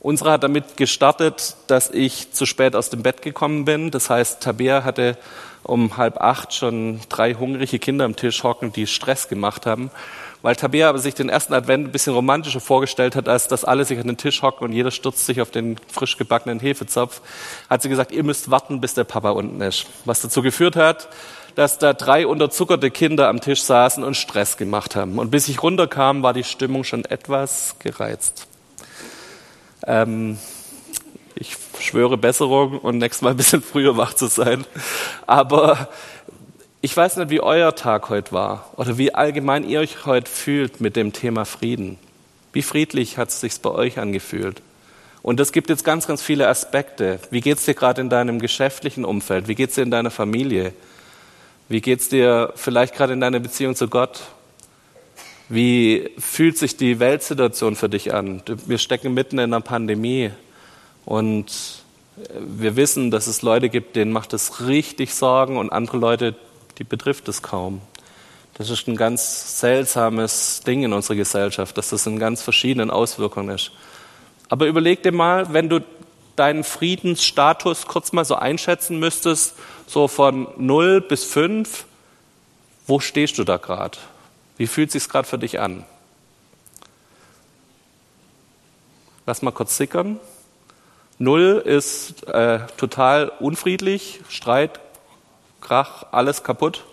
Unsere 0.00 0.32
hat 0.32 0.44
damit 0.44 0.76
gestartet, 0.76 1.56
dass 1.66 1.90
ich 1.90 2.32
zu 2.32 2.46
spät 2.46 2.76
aus 2.76 2.90
dem 2.90 3.02
Bett 3.02 3.22
gekommen 3.22 3.64
bin. 3.64 3.90
Das 3.90 4.10
heißt, 4.10 4.40
Tabea 4.40 4.84
hatte 4.84 5.16
um 5.64 5.96
halb 5.96 6.18
acht 6.18 6.54
schon 6.54 7.00
drei 7.08 7.34
hungrige 7.34 7.78
Kinder 7.78 8.04
am 8.04 8.16
Tisch 8.16 8.42
hocken, 8.42 8.72
die 8.72 8.86
Stress 8.86 9.28
gemacht 9.28 9.66
haben. 9.66 9.90
Weil 10.40 10.54
Tabea 10.54 10.88
aber 10.88 10.98
sich 10.98 11.14
den 11.14 11.28
ersten 11.28 11.52
Advent 11.52 11.88
ein 11.88 11.92
bisschen 11.92 12.14
romantischer 12.14 12.60
vorgestellt 12.60 13.16
hat, 13.16 13.28
als 13.28 13.48
dass 13.48 13.64
alle 13.64 13.84
sich 13.84 13.98
an 13.98 14.06
den 14.06 14.16
Tisch 14.16 14.42
hocken 14.42 14.64
und 14.64 14.72
jeder 14.72 14.92
stürzt 14.92 15.26
sich 15.26 15.40
auf 15.40 15.50
den 15.50 15.76
frisch 15.88 16.16
gebackenen 16.16 16.60
Hefezopf, 16.60 17.20
hat 17.68 17.82
sie 17.82 17.88
gesagt, 17.88 18.12
ihr 18.12 18.22
müsst 18.22 18.50
warten, 18.50 18.80
bis 18.80 18.94
der 18.94 19.04
Papa 19.04 19.30
unten 19.30 19.60
ist. 19.60 19.86
Was 20.04 20.22
dazu 20.22 20.42
geführt 20.42 20.76
hat, 20.76 21.08
dass 21.56 21.78
da 21.78 21.92
drei 21.92 22.24
unterzuckerte 22.24 22.92
Kinder 22.92 23.28
am 23.28 23.40
Tisch 23.40 23.62
saßen 23.62 24.04
und 24.04 24.16
Stress 24.16 24.56
gemacht 24.56 24.94
haben. 24.94 25.18
Und 25.18 25.30
bis 25.30 25.48
ich 25.48 25.60
runterkam, 25.60 26.22
war 26.22 26.32
die 26.32 26.44
Stimmung 26.44 26.84
schon 26.84 27.04
etwas 27.04 27.74
gereizt. 27.80 28.47
Ähm, 29.86 30.38
ich 31.34 31.56
schwöre 31.80 32.18
Besserung 32.18 32.78
und 32.78 32.98
nächstes 32.98 33.22
Mal 33.22 33.30
ein 33.30 33.36
bisschen 33.36 33.62
früher 33.62 33.96
wach 33.96 34.14
zu 34.14 34.26
sein. 34.26 34.64
Aber 35.26 35.88
ich 36.80 36.96
weiß 36.96 37.16
nicht, 37.16 37.30
wie 37.30 37.40
euer 37.40 37.74
Tag 37.74 38.08
heute 38.08 38.32
war 38.32 38.70
oder 38.76 38.98
wie 38.98 39.14
allgemein 39.14 39.68
ihr 39.68 39.80
euch 39.80 40.06
heute 40.06 40.30
fühlt 40.30 40.80
mit 40.80 40.96
dem 40.96 41.12
Thema 41.12 41.44
Frieden. 41.44 41.98
Wie 42.52 42.62
friedlich 42.62 43.18
hat 43.18 43.28
es 43.28 43.40
sich 43.40 43.60
bei 43.60 43.70
euch 43.70 43.98
angefühlt? 43.98 44.62
Und 45.22 45.40
es 45.40 45.52
gibt 45.52 45.68
jetzt 45.68 45.84
ganz, 45.84 46.06
ganz 46.06 46.22
viele 46.22 46.48
Aspekte. 46.48 47.18
Wie 47.30 47.40
geht 47.40 47.58
es 47.58 47.64
dir 47.64 47.74
gerade 47.74 48.00
in 48.00 48.08
deinem 48.08 48.38
geschäftlichen 48.38 49.04
Umfeld? 49.04 49.48
Wie 49.48 49.54
geht 49.54 49.70
es 49.70 49.74
dir 49.74 49.82
in 49.82 49.90
deiner 49.90 50.10
Familie? 50.10 50.72
Wie 51.68 51.80
geht 51.80 52.00
es 52.00 52.08
dir 52.08 52.52
vielleicht 52.56 52.94
gerade 52.94 53.12
in 53.12 53.20
deiner 53.20 53.40
Beziehung 53.40 53.74
zu 53.74 53.88
Gott? 53.88 54.22
Wie 55.48 56.10
fühlt 56.18 56.58
sich 56.58 56.76
die 56.76 57.00
Weltsituation 57.00 57.74
für 57.74 57.88
dich 57.88 58.12
an? 58.12 58.42
Wir 58.66 58.76
stecken 58.78 59.14
mitten 59.14 59.38
in 59.38 59.54
einer 59.54 59.62
Pandemie 59.62 60.30
und 61.06 61.46
wir 62.38 62.76
wissen, 62.76 63.10
dass 63.10 63.26
es 63.26 63.40
Leute 63.40 63.70
gibt, 63.70 63.96
denen 63.96 64.12
macht 64.12 64.34
es 64.34 64.66
richtig 64.66 65.14
Sorgen 65.14 65.56
und 65.56 65.70
andere 65.70 65.96
Leute, 65.96 66.34
die 66.78 66.84
betrifft 66.84 67.28
es 67.28 67.40
kaum. 67.40 67.80
Das 68.54 68.68
ist 68.68 68.88
ein 68.88 68.96
ganz 68.96 69.60
seltsames 69.60 70.60
Ding 70.66 70.82
in 70.82 70.92
unserer 70.92 71.16
Gesellschaft, 71.16 71.78
dass 71.78 71.90
das 71.90 72.06
in 72.06 72.18
ganz 72.18 72.42
verschiedenen 72.42 72.90
Auswirkungen 72.90 73.50
ist. 73.50 73.70
Aber 74.48 74.66
überleg 74.66 75.02
dir 75.02 75.12
mal, 75.12 75.52
wenn 75.54 75.68
du 75.68 75.80
deinen 76.36 76.64
Friedensstatus 76.64 77.86
kurz 77.86 78.12
mal 78.12 78.24
so 78.24 78.34
einschätzen 78.34 78.98
müsstest, 78.98 79.54
so 79.86 80.08
von 80.08 80.48
0 80.56 81.00
bis 81.00 81.24
5, 81.24 81.84
wo 82.86 83.00
stehst 83.00 83.38
du 83.38 83.44
da 83.44 83.56
gerade? 83.56 83.96
Wie 84.58 84.66
fühlt 84.66 84.90
sich 84.90 85.08
gerade 85.08 85.26
für 85.26 85.38
dich 85.38 85.60
an? 85.60 85.84
Lass 89.24 89.40
mal 89.40 89.52
kurz 89.52 89.76
sickern. 89.76 90.18
Null 91.18 91.62
ist 91.64 92.26
äh, 92.28 92.60
total 92.76 93.30
unfriedlich, 93.40 94.20
Streit, 94.28 94.80
Krach, 95.60 96.06
alles 96.12 96.42
kaputt. 96.42 96.84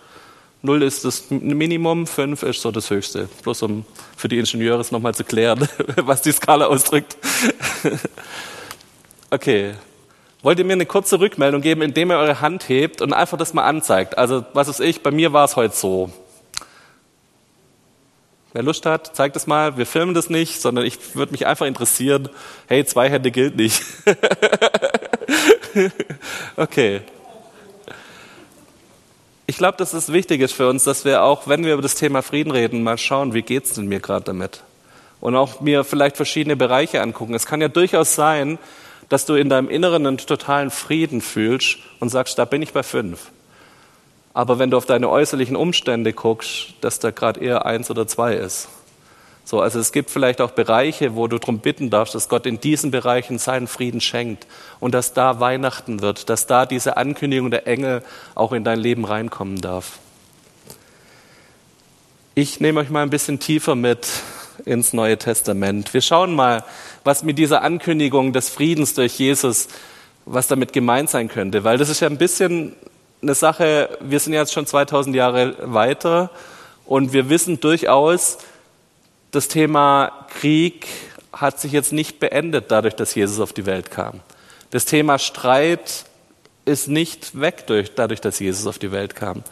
Null 0.61 0.81
ist 0.81 1.05
das 1.05 1.29
Minimum, 1.29 2.07
fünf 2.07 2.41
ist 2.43 2.61
so 2.61 2.71
das 2.71 2.89
Höchste. 2.89 3.29
Bloß 3.43 3.61
um 3.63 3.85
für 4.17 4.27
die 4.27 4.39
Ingenieure 4.39 4.79
es 4.79 4.91
nochmal 4.91 5.13
zu 5.13 5.23
klären, 5.23 5.67
was 5.97 6.21
die 6.21 6.31
Skala 6.31 6.65
ausdrückt. 6.65 7.17
okay. 9.31 9.73
Wollt 10.41 10.59
ihr 10.59 10.65
mir 10.65 10.73
eine 10.73 10.85
kurze 10.85 11.19
Rückmeldung 11.19 11.61
geben, 11.61 11.81
indem 11.81 12.11
ihr 12.11 12.17
eure 12.17 12.41
Hand 12.41 12.69
hebt 12.69 13.01
und 13.01 13.13
einfach 13.13 13.37
das 13.37 13.53
mal 13.53 13.63
anzeigt? 13.63 14.17
Also, 14.17 14.45
was 14.53 14.67
ist 14.67 14.79
ich? 14.79 15.01
Bei 15.01 15.09
mir 15.09 15.33
war 15.33 15.45
es 15.45 15.55
heute 15.55 15.75
so. 15.75 16.11
Wer 18.55 18.63
Lust 18.63 18.85
hat, 18.85 19.13
zeigt 19.13 19.35
es 19.35 19.47
mal. 19.47 19.75
Wir 19.75 19.85
filmen 19.85 20.13
das 20.13 20.29
nicht, 20.29 20.61
sondern 20.61 20.85
ich 20.85 21.13
würde 21.13 21.33
mich 21.33 21.45
einfach 21.45 21.65
interessieren. 21.65 22.29
Hey, 22.67 22.85
zwei 22.85 23.09
Hände 23.09 23.29
gilt 23.29 23.57
nicht. 23.57 23.83
okay. 26.55 27.01
Ich 29.45 29.57
glaube, 29.57 29.77
dass 29.77 29.91
es 29.91 30.13
wichtig 30.13 30.39
ist 30.39 30.53
für 30.53 30.69
uns, 30.69 30.85
dass 30.85 31.03
wir 31.03 31.23
auch, 31.23 31.49
wenn 31.49 31.65
wir 31.65 31.73
über 31.73 31.81
das 31.81 31.95
Thema 31.95 32.21
Frieden 32.21 32.51
reden, 32.51 32.81
mal 32.81 32.97
schauen, 32.97 33.33
wie 33.33 33.41
geht's 33.41 33.73
denn 33.73 33.87
mir 33.87 33.99
gerade 33.99 34.23
damit? 34.23 34.63
Und 35.19 35.35
auch 35.35 35.59
mir 35.59 35.83
vielleicht 35.83 36.15
verschiedene 36.15 36.55
Bereiche 36.55 37.01
angucken. 37.01 37.33
Es 37.33 37.45
kann 37.45 37.59
ja 37.59 37.67
durchaus 37.67 38.15
sein, 38.15 38.57
dass 39.09 39.25
du 39.25 39.33
in 39.33 39.49
deinem 39.49 39.67
Inneren 39.67 40.07
einen 40.07 40.17
totalen 40.17 40.71
Frieden 40.71 41.19
fühlst 41.19 41.79
und 41.99 42.07
sagst, 42.07 42.39
da 42.39 42.45
bin 42.45 42.61
ich 42.61 42.71
bei 42.71 42.83
fünf. 42.83 43.31
Aber 44.35 44.59
wenn 44.59 44.69
du 44.69 44.75
auf 44.75 44.85
deine 44.85 45.09
äußerlichen 45.09 45.55
Umstände 45.55 46.11
guckst, 46.11 46.73
dass 46.81 46.99
da 46.99 47.11
gerade 47.11 47.39
eher 47.39 47.65
eins 47.65 47.89
oder 47.89 48.05
zwei 48.05 48.35
ist. 48.35 48.67
So, 49.45 49.61
also 49.61 49.79
es 49.79 49.93
gibt 49.93 50.09
vielleicht 50.09 50.41
auch 50.41 50.51
Bereiche, 50.51 51.15
wo 51.15 51.27
du 51.27 51.39
darum 51.39 51.59
bitten 51.59 51.89
darfst, 51.89 52.15
dass 52.15 52.27
Gott 52.27 52.45
in 52.45 52.59
diesen 52.59 52.91
Bereichen 52.91 53.39
seinen 53.39 53.67
Frieden 53.67 54.01
schenkt 54.01 54.45
und 54.81 54.93
dass 54.93 55.13
da 55.13 55.39
Weihnachten 55.39 56.01
wird, 56.01 56.29
dass 56.29 56.47
da 56.47 56.65
diese 56.65 56.97
Ankündigung 56.97 57.49
der 57.49 57.65
Engel 57.65 58.03
auch 58.33 58.51
in 58.51 58.65
dein 58.65 58.79
Leben 58.79 59.05
reinkommen 59.05 59.61
darf. 59.61 59.99
Ich 62.33 62.59
nehme 62.59 62.81
euch 62.81 62.89
mal 62.89 63.03
ein 63.03 63.09
bisschen 63.09 63.39
tiefer 63.39 63.75
mit 63.75 64.05
ins 64.65 64.91
Neue 64.91 65.17
Testament. 65.17 65.93
Wir 65.93 66.01
schauen 66.01 66.35
mal, 66.35 66.65
was 67.05 67.23
mit 67.23 67.37
dieser 67.37 67.61
Ankündigung 67.61 68.33
des 68.33 68.49
Friedens 68.49 68.95
durch 68.95 69.17
Jesus, 69.17 69.69
was 70.25 70.47
damit 70.47 70.73
gemeint 70.73 71.09
sein 71.09 71.29
könnte, 71.29 71.63
weil 71.63 71.77
das 71.77 71.87
ist 71.87 72.01
ja 72.01 72.09
ein 72.09 72.17
bisschen 72.17 72.75
eine 73.25 73.33
Sache, 73.33 73.97
wir 74.01 74.19
sind 74.19 74.33
jetzt 74.33 74.53
schon 74.53 74.67
2000 74.67 75.15
Jahre 75.15 75.55
weiter 75.61 76.29
und 76.85 77.11
wir 77.11 77.27
wissen 77.27 77.59
durchaus, 77.59 78.37
das 79.31 79.47
Thema 79.47 80.27
Krieg 80.39 80.85
hat 81.33 81.59
sich 81.59 81.71
jetzt 81.71 81.91
nicht 81.91 82.19
beendet 82.19 82.65
dadurch, 82.69 82.93
dass 82.93 83.15
Jesus 83.15 83.39
auf 83.39 83.51
die 83.51 83.65
Welt 83.65 83.89
kam. 83.89 84.19
Das 84.69 84.85
Thema 84.85 85.17
Streit 85.17 86.05
ist 86.65 86.87
nicht 86.87 87.39
weg 87.39 87.65
durch, 87.65 87.95
dadurch, 87.95 88.21
dass 88.21 88.37
Jesus 88.37 88.67
auf 88.67 88.77
die 88.77 88.91
Welt 88.91 89.15
kam. 89.15 89.43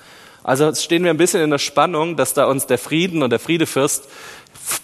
Also 0.43 0.71
stehen 0.75 1.03
wir 1.03 1.09
ein 1.09 1.17
bisschen 1.17 1.41
in 1.41 1.49
der 1.49 1.57
Spannung, 1.57 2.15
dass 2.15 2.35
da 2.35 2.45
uns 2.45 2.67
der 2.67 2.77
Frieden 2.77 3.23
und 3.23 3.31
der 3.31 3.39
Friedefürst, 3.39 4.07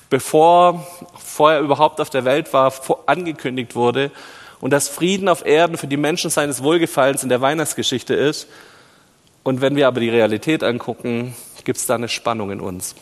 bevor 0.09 0.87
vorher 1.23 1.59
überhaupt 1.59 2.01
auf 2.01 2.09
der 2.09 2.25
Welt 2.25 2.51
war, 2.53 2.73
angekündigt 3.05 3.75
wurde 3.75 4.09
und 4.59 4.71
dass 4.71 4.89
Frieden 4.89 5.29
auf 5.29 5.45
Erden 5.45 5.77
für 5.77 5.87
die 5.87 5.95
Menschen 5.95 6.31
seines 6.31 6.63
Wohlgefallens 6.63 7.21
in 7.21 7.29
der 7.29 7.41
Weihnachtsgeschichte 7.41 8.15
ist 8.15 8.47
und 9.49 9.61
wenn 9.61 9.75
wir 9.75 9.87
aber 9.87 9.99
die 9.99 10.09
Realität 10.09 10.63
angucken, 10.63 11.35
gibt 11.63 11.79
es 11.79 11.87
da 11.87 11.95
eine 11.95 12.07
Spannung 12.07 12.51
in 12.51 12.61
uns. 12.61 12.93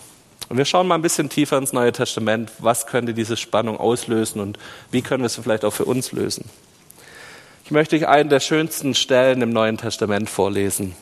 Und 0.47 0.57
wir 0.57 0.63
schauen 0.63 0.87
mal 0.87 0.95
ein 0.95 1.01
bisschen 1.01 1.27
tiefer 1.27 1.57
ins 1.57 1.73
Neue 1.73 1.91
Testament, 1.91 2.51
was 2.59 2.87
könnte 2.87 3.13
diese 3.13 3.35
Spannung 3.35 3.77
auslösen 3.77 4.39
und 4.39 4.57
wie 4.89 5.01
können 5.01 5.23
wir 5.23 5.27
es 5.27 5.35
vielleicht 5.35 5.65
auch 5.65 5.73
für 5.73 5.83
uns 5.83 6.13
lösen. 6.13 6.45
Ich 7.65 7.71
möchte 7.71 7.97
euch 7.97 8.07
einen 8.07 8.29
der 8.29 8.39
schönsten 8.39 8.95
Stellen 8.95 9.41
im 9.41 9.49
Neuen 9.49 9.77
Testament 9.77 10.29
vorlesen. 10.29 10.95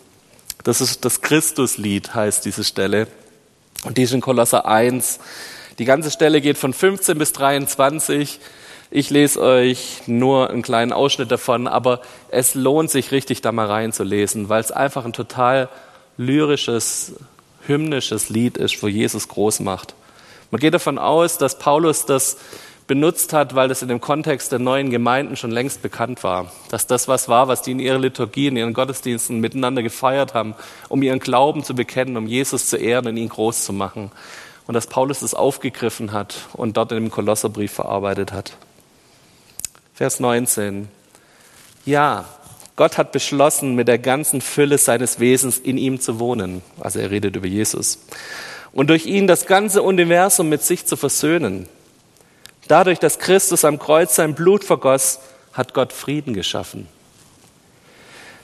Das 0.63 0.81
ist 0.81 1.05
das 1.05 1.21
Christuslied, 1.21 2.15
heißt 2.15 2.43
diese 2.43 2.63
Stelle. 2.63 3.05
Und 3.83 3.99
die 3.99 4.03
ist 4.03 4.13
in 4.13 4.21
Kolosser 4.21 4.65
1. 4.65 5.19
Die 5.77 5.85
ganze 5.85 6.09
Stelle 6.09 6.41
geht 6.41 6.57
von 6.57 6.73
15 6.73 7.19
bis 7.19 7.33
23. 7.33 8.39
Ich 8.91 9.09
lese 9.09 9.41
euch 9.41 10.03
nur 10.05 10.49
einen 10.49 10.61
kleinen 10.61 10.93
Ausschnitt 10.93 11.31
davon, 11.31 11.67
aber 11.67 12.01
es 12.29 12.53
lohnt 12.53 12.91
sich 12.91 13.11
richtig, 13.11 13.41
da 13.41 13.51
mal 13.51 13.65
reinzulesen, 13.65 14.47
weil 14.47 14.61
es 14.61 14.71
einfach 14.71 15.05
ein 15.05 15.13
total 15.13 15.69
lyrisches, 16.17 17.13
hymnisches 17.65 18.29
Lied 18.29 18.57
ist, 18.57 18.81
wo 18.83 18.87
Jesus 18.87 19.27
groß 19.27 19.61
macht. 19.61 19.95
Man 20.51 20.61
geht 20.61 20.73
davon 20.73 20.99
aus, 20.99 21.37
dass 21.37 21.57
Paulus 21.57 22.05
das 22.05 22.37
benutzt 22.87 23.33
hat, 23.33 23.55
weil 23.55 23.67
das 23.67 23.81
in 23.81 23.87
dem 23.87 23.99
Kontext 23.99 24.51
der 24.51 24.59
neuen 24.59 24.91
Gemeinden 24.91 25.35
schon 25.35 25.49
längst 25.49 25.81
bekannt 25.81 26.23
war. 26.23 26.51
Dass 26.69 26.85
das 26.85 27.07
was 27.07 27.27
war, 27.27 27.47
was 27.47 27.63
die 27.63 27.71
in 27.71 27.79
ihrer 27.79 27.97
Liturgie, 27.97 28.47
in 28.47 28.57
ihren 28.57 28.73
Gottesdiensten 28.73 29.39
miteinander 29.39 29.81
gefeiert 29.81 30.35
haben, 30.35 30.53
um 30.87 31.01
ihren 31.01 31.19
Glauben 31.19 31.63
zu 31.63 31.73
bekennen, 31.73 32.15
um 32.15 32.27
Jesus 32.27 32.67
zu 32.67 32.77
ehren 32.77 33.07
und 33.07 33.17
ihn 33.17 33.29
groß 33.29 33.65
zu 33.65 33.73
machen. 33.73 34.11
Und 34.67 34.75
dass 34.75 34.87
Paulus 34.87 35.21
das 35.21 35.33
aufgegriffen 35.33 36.11
hat 36.11 36.35
und 36.53 36.77
dort 36.77 36.91
in 36.91 37.03
dem 37.03 37.11
Kolosserbrief 37.11 37.71
verarbeitet 37.71 38.31
hat. 38.31 38.53
Vers 39.95 40.19
19. 40.19 40.89
Ja, 41.85 42.25
Gott 42.75 42.97
hat 42.97 43.13
beschlossen, 43.13 43.75
mit 43.75 43.87
der 43.87 43.97
ganzen 43.97 44.41
Fülle 44.41 44.77
seines 44.77 45.21
Wesens 45.21 45.57
in 45.57 45.77
ihm 45.77 46.01
zu 46.01 46.19
wohnen. 46.19 46.61
Also 46.81 46.99
er 46.99 47.11
redet 47.11 47.37
über 47.37 47.47
Jesus. 47.47 47.99
Und 48.73 48.89
durch 48.89 49.05
ihn 49.05 49.25
das 49.25 49.45
ganze 49.45 49.83
Universum 49.83 50.49
mit 50.49 50.61
sich 50.63 50.85
zu 50.85 50.97
versöhnen. 50.97 51.69
Dadurch, 52.67 52.99
dass 52.99 53.19
Christus 53.19 53.63
am 53.63 53.79
Kreuz 53.79 54.15
sein 54.15 54.35
Blut 54.35 54.65
vergoss, 54.65 55.19
hat 55.53 55.73
Gott 55.73 55.93
Frieden 55.93 56.33
geschaffen. 56.33 56.89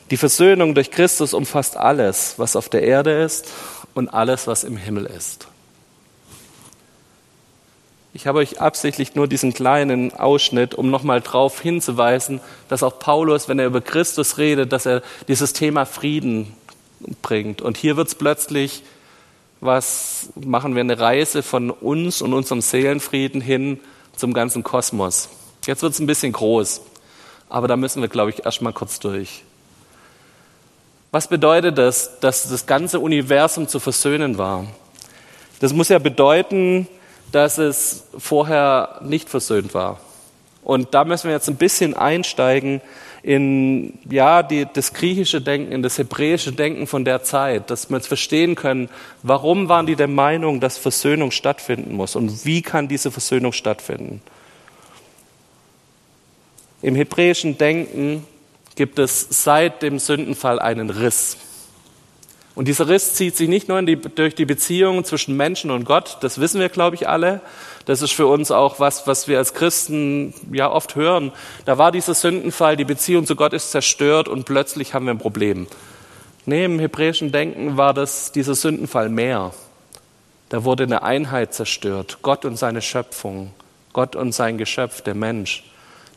Die 0.09 0.15
Versöhnung 0.15 0.73
durch 0.73 0.89
Christus 0.89 1.33
umfasst 1.33 1.75
alles, 1.75 2.35
was 2.37 2.55
auf 2.55 2.69
der 2.69 2.83
Erde 2.83 3.23
ist 3.23 3.49
und 3.93 4.07
alles, 4.07 4.47
was 4.47 4.63
im 4.63 4.77
Himmel 4.77 5.05
ist. 5.05 5.47
Ich 8.13 8.27
habe 8.27 8.39
euch 8.39 8.59
absichtlich 8.59 9.15
nur 9.15 9.27
diesen 9.27 9.53
kleinen 9.53 10.13
Ausschnitt, 10.13 10.75
um 10.75 10.89
nochmal 10.89 11.21
darauf 11.21 11.61
hinzuweisen, 11.61 12.41
dass 12.67 12.83
auch 12.83 12.99
Paulus, 12.99 13.47
wenn 13.47 13.57
er 13.57 13.67
über 13.67 13.79
Christus 13.79 14.37
redet, 14.37 14.73
dass 14.73 14.85
er 14.85 15.01
dieses 15.29 15.53
Thema 15.53 15.85
Frieden 15.85 16.53
bringt. 17.21 17.61
Und 17.61 17.77
hier 17.77 17.95
wird 17.95 18.09
es 18.09 18.15
plötzlich, 18.15 18.83
was 19.61 20.29
machen 20.35 20.75
wir 20.75 20.81
eine 20.81 20.99
Reise 20.99 21.41
von 21.41 21.69
uns 21.69 22.21
und 22.21 22.33
unserem 22.33 22.61
Seelenfrieden 22.61 23.39
hin 23.39 23.79
zum 24.15 24.33
ganzen 24.33 24.63
Kosmos. 24.63 25.29
Jetzt 25.65 25.81
wird 25.81 25.93
es 25.93 25.99
ein 25.99 26.07
bisschen 26.07 26.33
groß, 26.33 26.81
aber 27.47 27.69
da 27.69 27.77
müssen 27.77 28.01
wir, 28.01 28.09
glaube 28.09 28.31
ich, 28.31 28.43
erstmal 28.43 28.73
kurz 28.73 28.99
durch. 28.99 29.43
Was 31.11 31.27
bedeutet 31.27 31.77
das, 31.77 32.19
dass 32.19 32.49
das 32.49 32.65
ganze 32.65 32.99
Universum 32.99 33.67
zu 33.67 33.79
versöhnen 33.79 34.37
war? 34.37 34.65
Das 35.59 35.73
muss 35.73 35.89
ja 35.89 35.99
bedeuten, 35.99 36.87
dass 37.31 37.57
es 37.57 38.05
vorher 38.17 38.99
nicht 39.01 39.29
versöhnt 39.29 39.73
war. 39.73 39.99
Und 40.63 40.93
da 40.93 41.05
müssen 41.05 41.27
wir 41.27 41.33
jetzt 41.33 41.49
ein 41.49 41.55
bisschen 41.55 41.95
einsteigen 41.95 42.81
in 43.23 43.99
ja, 44.09 44.41
die, 44.41 44.67
das 44.71 44.93
griechische 44.93 45.41
Denken, 45.41 45.71
in 45.71 45.83
das 45.83 45.97
hebräische 45.97 46.51
Denken 46.51 46.87
von 46.87 47.05
der 47.05 47.23
Zeit, 47.23 47.69
dass 47.69 47.89
wir 47.89 47.97
jetzt 47.97 48.07
verstehen 48.07 48.55
können, 48.55 48.89
warum 49.21 49.69
waren 49.69 49.85
die 49.85 49.95
der 49.95 50.07
Meinung, 50.07 50.59
dass 50.59 50.77
Versöhnung 50.77 51.31
stattfinden 51.31 51.93
muss 51.93 52.15
und 52.15 52.45
wie 52.45 52.61
kann 52.61 52.87
diese 52.87 53.11
Versöhnung 53.11 53.53
stattfinden. 53.53 54.21
Im 56.81 56.95
hebräischen 56.95 57.59
Denken 57.59 58.25
gibt 58.75 58.97
es 58.97 59.27
seit 59.29 59.83
dem 59.83 59.99
Sündenfall 59.99 60.59
einen 60.59 60.89
Riss. 60.89 61.37
Und 62.53 62.67
dieser 62.67 62.89
Riss 62.89 63.13
zieht 63.13 63.37
sich 63.37 63.47
nicht 63.47 63.69
nur 63.69 63.81
die, 63.81 63.95
durch 63.95 64.35
die 64.35 64.45
Beziehungen 64.45 65.05
zwischen 65.05 65.37
Menschen 65.37 65.71
und 65.71 65.85
Gott, 65.85 66.17
das 66.19 66.39
wissen 66.41 66.59
wir, 66.59 66.67
glaube 66.67 66.95
ich, 66.95 67.07
alle. 67.07 67.41
Das 67.85 68.01
ist 68.01 68.11
für 68.11 68.27
uns 68.27 68.51
auch 68.51 68.79
was, 68.79 69.07
was 69.07 69.27
wir 69.27 69.37
als 69.37 69.53
Christen 69.53 70.33
ja 70.51 70.69
oft 70.69 70.95
hören. 70.95 71.31
Da 71.65 71.77
war 71.77 71.91
dieser 71.91 72.13
Sündenfall, 72.13 72.75
die 72.75 72.83
Beziehung 72.83 73.25
zu 73.25 73.35
Gott 73.35 73.53
ist 73.53 73.71
zerstört 73.71 74.27
und 74.27 74.45
plötzlich 74.45 74.93
haben 74.93 75.05
wir 75.05 75.13
ein 75.13 75.17
Problem. 75.17 75.67
Nee, 76.45 76.65
im 76.65 76.79
hebräischen 76.79 77.31
Denken 77.31 77.77
war 77.77 77.93
das 77.93 78.31
dieser 78.31 78.55
Sündenfall 78.55 79.09
mehr. 79.09 79.53
Da 80.49 80.65
wurde 80.65 80.83
eine 80.83 81.03
Einheit 81.03 81.53
zerstört, 81.53 82.17
Gott 82.21 82.43
und 82.43 82.57
seine 82.57 82.81
Schöpfung, 82.81 83.53
Gott 83.93 84.17
und 84.17 84.33
sein 84.33 84.57
Geschöpf, 84.57 85.01
der 85.01 85.15
Mensch. 85.15 85.63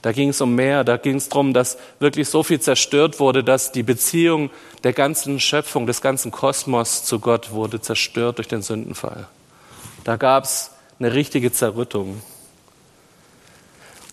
Da 0.05 0.13
ging 0.13 0.29
es 0.29 0.43
um 0.43 0.55
mehr, 0.55 0.85
da 0.85 0.99
ging 0.99 1.17
es 1.17 1.31
darum, 1.31 1.55
dass 1.55 1.79
wirklich 1.99 2.29
so 2.29 2.43
viel 2.43 2.61
zerstört 2.61 3.21
wurde, 3.21 3.43
dass 3.43 3.73
die 3.73 3.83
Beziehung 3.83 4.51
der 4.83 4.93
ganzen 4.93 5.41
Schöpfung, 5.41 5.87
des 5.87 6.03
ganzen 6.03 6.31
Kosmos 6.31 7.05
zu 7.05 7.21
Gott 7.21 7.53
wurde 7.53 7.81
zerstört 7.81 8.37
durch 8.37 8.47
den 8.47 8.61
Sündenfall. 8.61 9.29
Da 10.05 10.17
gab 10.17 10.45
es 10.45 10.73
eine 10.99 11.15
richtige 11.15 11.53
Zerrüttung. 11.53 12.21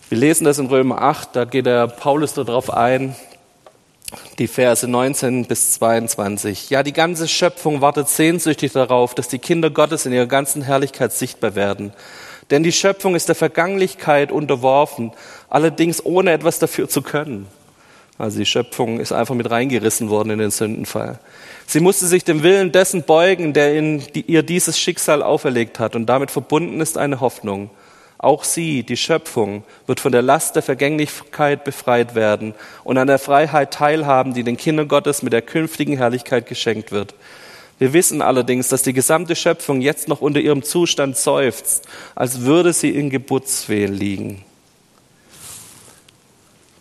Wir 0.08 0.16
lesen 0.16 0.46
das 0.46 0.58
in 0.58 0.68
Römer 0.68 1.02
8, 1.02 1.36
da 1.36 1.44
geht 1.44 1.66
der 1.66 1.88
Paulus 1.88 2.32
darauf 2.32 2.70
ein, 2.70 3.14
die 4.38 4.48
Verse 4.48 4.88
19 4.88 5.44
bis 5.44 5.74
22. 5.74 6.70
Ja, 6.70 6.82
die 6.82 6.94
ganze 6.94 7.28
Schöpfung 7.28 7.82
wartet 7.82 8.08
sehnsüchtig 8.08 8.72
darauf, 8.72 9.14
dass 9.14 9.28
die 9.28 9.38
Kinder 9.38 9.68
Gottes 9.68 10.06
in 10.06 10.14
ihrer 10.14 10.24
ganzen 10.24 10.62
Herrlichkeit 10.62 11.12
sichtbar 11.12 11.54
werden. 11.54 11.92
Denn 12.50 12.62
die 12.62 12.72
Schöpfung 12.72 13.14
ist 13.14 13.28
der 13.28 13.34
Vergänglichkeit 13.34 14.32
unterworfen, 14.32 15.12
allerdings 15.48 16.04
ohne 16.04 16.32
etwas 16.32 16.58
dafür 16.58 16.88
zu 16.88 17.02
können. 17.02 17.46
Also 18.18 18.38
die 18.38 18.46
Schöpfung 18.46 19.00
ist 19.00 19.12
einfach 19.12 19.34
mit 19.34 19.50
reingerissen 19.50 20.10
worden 20.10 20.30
in 20.30 20.38
den 20.38 20.50
Sündenfall. 20.50 21.18
Sie 21.66 21.80
musste 21.80 22.06
sich 22.06 22.24
dem 22.24 22.42
Willen 22.42 22.70
dessen 22.70 23.02
beugen, 23.04 23.52
der 23.52 23.74
ihr 23.74 24.42
dieses 24.42 24.78
Schicksal 24.78 25.22
auferlegt 25.22 25.78
hat. 25.78 25.96
Und 25.96 26.06
damit 26.06 26.30
verbunden 26.30 26.80
ist 26.80 26.98
eine 26.98 27.20
Hoffnung. 27.20 27.70
Auch 28.18 28.44
sie, 28.44 28.84
die 28.84 28.96
Schöpfung, 28.96 29.64
wird 29.86 29.98
von 29.98 30.12
der 30.12 30.22
Last 30.22 30.54
der 30.54 30.62
Vergänglichkeit 30.62 31.64
befreit 31.64 32.14
werden 32.14 32.54
und 32.84 32.96
an 32.96 33.08
der 33.08 33.18
Freiheit 33.18 33.72
teilhaben, 33.72 34.34
die 34.34 34.44
den 34.44 34.56
Kindern 34.56 34.86
Gottes 34.86 35.22
mit 35.22 35.32
der 35.32 35.42
künftigen 35.42 35.96
Herrlichkeit 35.96 36.46
geschenkt 36.46 36.92
wird. 36.92 37.14
Wir 37.82 37.92
wissen 37.92 38.22
allerdings, 38.22 38.68
dass 38.68 38.84
die 38.84 38.92
gesamte 38.92 39.34
Schöpfung 39.34 39.80
jetzt 39.80 40.06
noch 40.06 40.20
unter 40.20 40.38
ihrem 40.38 40.62
Zustand 40.62 41.16
seufzt, 41.16 41.88
als 42.14 42.42
würde 42.42 42.72
sie 42.72 42.90
in 42.90 43.10
Geburtswehen 43.10 43.92
liegen. 43.92 44.44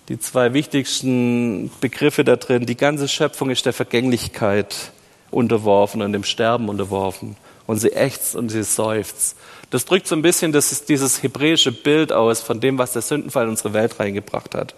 Die 0.10 0.20
zwei 0.20 0.53
wichtigsten 0.53 1.72
Begriffe 1.81 2.24
da 2.24 2.36
drin, 2.36 2.67
die 2.67 2.77
ganze 2.77 3.08
Schöpfung 3.08 3.50
ist 3.50 3.65
der 3.65 3.74
Vergänglichkeit 3.74 4.91
unterworfen 5.31 6.03
und 6.03 6.13
dem 6.13 6.24
Sterben 6.24 6.70
unterworfen. 6.70 7.36
Und 7.65 7.79
sie 7.79 7.93
ächzt 7.93 8.36
und 8.36 8.50
sie 8.50 8.62
seufzt. 8.62 9.36
Das 9.72 9.86
drückt 9.86 10.05
so 10.05 10.13
ein 10.13 10.22
bisschen 10.22 10.51
das, 10.51 10.86
dieses 10.86 11.24
hebräische 11.24 11.72
Bild 11.72 12.13
aus 12.13 12.41
von 12.41 12.60
dem, 12.60 12.77
was 12.77 12.93
der 12.93 13.01
Sündenfall 13.01 13.46
in 13.46 13.50
unsere 13.50 13.74
Welt 13.74 14.00
reingebracht 14.00 14.53
hat. 14.53 14.75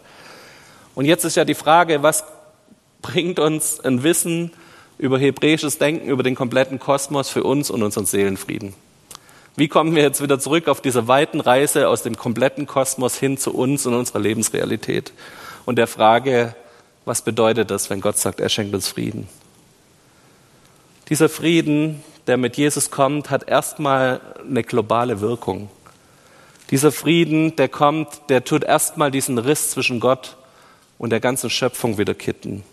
Und 0.96 1.04
jetzt 1.04 1.26
ist 1.26 1.36
ja 1.36 1.44
die 1.44 1.54
Frage, 1.54 2.02
was 2.02 2.24
bringt 3.02 3.40
uns 3.40 3.82
ein 3.82 4.04
Wissen 4.04 4.52
über 5.04 5.20
hebräisches 5.20 5.80
Denken, 5.80 6.08
über 6.08 6.24
den 6.24 6.34
kompletten 6.34 6.80
Kosmos 6.80 7.28
für 7.28 7.44
uns 7.44 7.70
und 7.70 7.84
unseren 7.84 8.06
Seelenfrieden. 8.06 8.74
Wie 9.58 9.68
kommen 9.68 9.96
wir 9.96 10.02
jetzt 10.02 10.24
wieder 10.24 10.40
zurück 10.40 10.70
auf 10.70 10.80
diese 10.80 11.10
weiten 11.10 11.42
Reise 11.42 11.90
aus 11.90 12.04
dem 12.04 12.16
kompletten 12.16 12.68
Kosmos 12.68 13.18
hin 13.18 13.38
zu 13.38 13.54
uns 13.54 13.86
und 13.86 13.96
unserer 13.96 14.20
Lebensrealität 14.20 15.12
und 15.66 15.76
der 15.76 15.88
Frage, 15.88 16.56
was 17.04 17.22
bedeutet 17.22 17.70
das, 17.70 17.90
wenn 17.90 18.00
Gott 18.00 18.18
sagt, 18.18 18.40
er 18.40 18.48
schenkt 18.48 18.74
uns 18.74 18.88
Frieden? 18.88 19.28
Dieser 21.10 21.28
Frieden, 21.28 22.02
der 22.28 22.38
mit 22.38 22.56
Jesus 22.56 22.90
kommt, 22.90 23.30
hat 23.30 23.50
erstmal 23.50 24.22
eine 24.40 24.64
globale 24.64 25.20
Wirkung. 25.20 25.70
Dieser 26.72 26.94
Frieden, 26.94 27.58
der 27.58 27.68
kommt, 27.68 28.22
der 28.30 28.46
tut 28.46 28.64
erstmal 28.64 29.12
diesen 29.12 29.38
Riss 29.38 29.72
zwischen 29.72 30.00
Gott 30.00 30.38
und 30.98 31.10
der 31.10 31.20
ganzen 31.20 31.50
Schöpfung 31.50 31.98
wieder 31.98 32.14
kitten. 32.14 32.64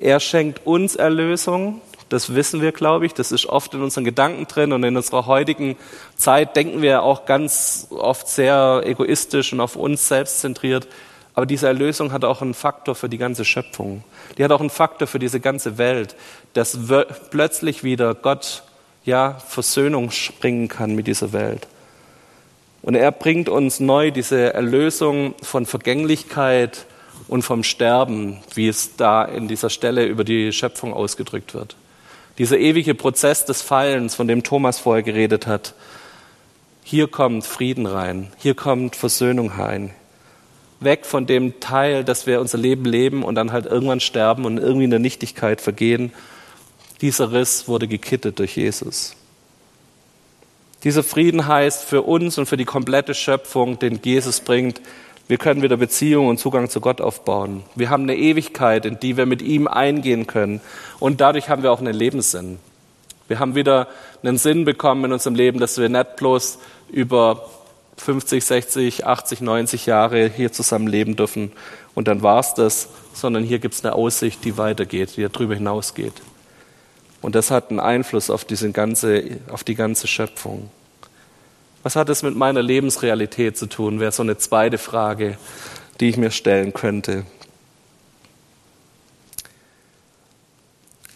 Er 0.00 0.18
schenkt 0.18 0.66
uns 0.66 0.96
Erlösung. 0.96 1.82
Das 2.08 2.34
wissen 2.34 2.62
wir, 2.62 2.72
glaube 2.72 3.04
ich. 3.04 3.12
Das 3.12 3.32
ist 3.32 3.44
oft 3.44 3.74
in 3.74 3.82
unseren 3.82 4.04
Gedanken 4.04 4.46
drin. 4.46 4.72
Und 4.72 4.82
in 4.82 4.96
unserer 4.96 5.26
heutigen 5.26 5.76
Zeit 6.16 6.56
denken 6.56 6.80
wir 6.80 7.02
auch 7.02 7.26
ganz 7.26 7.86
oft 7.90 8.26
sehr 8.26 8.80
egoistisch 8.86 9.52
und 9.52 9.60
auf 9.60 9.76
uns 9.76 10.08
selbst 10.08 10.40
zentriert. 10.40 10.88
Aber 11.34 11.44
diese 11.44 11.66
Erlösung 11.66 12.12
hat 12.12 12.24
auch 12.24 12.40
einen 12.40 12.54
Faktor 12.54 12.94
für 12.94 13.10
die 13.10 13.18
ganze 13.18 13.44
Schöpfung. 13.44 14.02
Die 14.38 14.44
hat 14.44 14.52
auch 14.52 14.60
einen 14.60 14.70
Faktor 14.70 15.06
für 15.06 15.18
diese 15.18 15.38
ganze 15.38 15.76
Welt, 15.76 16.16
dass 16.54 16.78
plötzlich 17.30 17.84
wieder 17.84 18.14
Gott 18.14 18.62
ja 19.04 19.36
Versöhnung 19.46 20.10
springen 20.10 20.68
kann 20.68 20.94
mit 20.94 21.06
dieser 21.06 21.34
Welt. 21.34 21.68
Und 22.80 22.94
er 22.94 23.12
bringt 23.12 23.50
uns 23.50 23.80
neu 23.80 24.10
diese 24.10 24.54
Erlösung 24.54 25.34
von 25.42 25.66
Vergänglichkeit, 25.66 26.86
und 27.28 27.42
vom 27.42 27.62
Sterben, 27.62 28.38
wie 28.54 28.68
es 28.68 28.96
da 28.96 29.24
in 29.24 29.48
dieser 29.48 29.70
Stelle 29.70 30.06
über 30.06 30.24
die 30.24 30.52
Schöpfung 30.52 30.92
ausgedrückt 30.92 31.54
wird. 31.54 31.76
Dieser 32.38 32.58
ewige 32.58 32.94
Prozess 32.94 33.44
des 33.44 33.62
Fallens, 33.62 34.14
von 34.14 34.28
dem 34.28 34.42
Thomas 34.42 34.78
vorher 34.78 35.02
geredet 35.02 35.46
hat, 35.46 35.74
hier 36.82 37.06
kommt 37.06 37.44
Frieden 37.44 37.86
rein, 37.86 38.32
hier 38.38 38.54
kommt 38.54 38.96
Versöhnung 38.96 39.50
rein. 39.50 39.90
Weg 40.80 41.04
von 41.04 41.26
dem 41.26 41.60
Teil, 41.60 42.04
dass 42.04 42.26
wir 42.26 42.40
unser 42.40 42.56
Leben 42.56 42.86
leben 42.86 43.22
und 43.22 43.34
dann 43.34 43.52
halt 43.52 43.66
irgendwann 43.66 44.00
sterben 44.00 44.46
und 44.46 44.58
irgendwie 44.58 44.84
in 44.84 44.90
der 44.90 44.98
Nichtigkeit 44.98 45.60
vergehen. 45.60 46.12
Dieser 47.02 47.32
Riss 47.32 47.68
wurde 47.68 47.86
gekittet 47.86 48.38
durch 48.38 48.56
Jesus. 48.56 49.14
Dieser 50.82 51.02
Frieden 51.02 51.46
heißt 51.46 51.84
für 51.84 52.02
uns 52.02 52.38
und 52.38 52.46
für 52.46 52.56
die 52.56 52.64
komplette 52.64 53.14
Schöpfung, 53.14 53.78
den 53.78 54.00
Jesus 54.02 54.40
bringt, 54.40 54.80
wir 55.30 55.38
können 55.38 55.62
wieder 55.62 55.76
Beziehung 55.76 56.26
und 56.26 56.38
Zugang 56.38 56.68
zu 56.68 56.80
Gott 56.80 57.00
aufbauen. 57.00 57.62
Wir 57.76 57.88
haben 57.88 58.02
eine 58.02 58.16
Ewigkeit, 58.16 58.84
in 58.84 58.98
die 58.98 59.16
wir 59.16 59.26
mit 59.26 59.42
ihm 59.42 59.68
eingehen 59.68 60.26
können. 60.26 60.60
Und 60.98 61.20
dadurch 61.20 61.48
haben 61.48 61.62
wir 61.62 61.70
auch 61.70 61.78
einen 61.78 61.94
Lebenssinn. 61.94 62.58
Wir 63.28 63.38
haben 63.38 63.54
wieder 63.54 63.86
einen 64.24 64.38
Sinn 64.38 64.64
bekommen 64.64 65.04
in 65.04 65.12
unserem 65.12 65.36
Leben, 65.36 65.60
dass 65.60 65.78
wir 65.78 65.88
nicht 65.88 66.16
bloß 66.16 66.58
über 66.90 67.48
50, 67.98 68.44
60, 68.44 69.06
80, 69.06 69.40
90 69.40 69.86
Jahre 69.86 70.28
hier 70.28 70.50
zusammen 70.50 70.88
leben 70.88 71.14
dürfen 71.14 71.52
und 71.94 72.08
dann 72.08 72.24
war's 72.24 72.54
das, 72.54 72.88
sondern 73.14 73.44
hier 73.44 73.60
gibt 73.60 73.74
es 73.74 73.84
eine 73.84 73.94
Aussicht, 73.94 74.44
die 74.44 74.58
weitergeht, 74.58 75.16
die 75.16 75.28
darüber 75.28 75.54
hinausgeht. 75.54 76.14
Und 77.22 77.36
das 77.36 77.52
hat 77.52 77.70
einen 77.70 77.78
Einfluss 77.78 78.30
auf, 78.30 78.44
diese 78.44 78.72
ganze, 78.72 79.38
auf 79.48 79.62
die 79.62 79.76
ganze 79.76 80.08
Schöpfung. 80.08 80.70
Was 81.82 81.96
hat 81.96 82.10
es 82.10 82.22
mit 82.22 82.36
meiner 82.36 82.62
Lebensrealität 82.62 83.56
zu 83.56 83.66
tun, 83.66 84.00
wäre 84.00 84.12
so 84.12 84.22
eine 84.22 84.36
zweite 84.36 84.76
Frage, 84.76 85.38
die 85.98 86.10
ich 86.10 86.16
mir 86.18 86.30
stellen 86.30 86.74
könnte. 86.74 87.24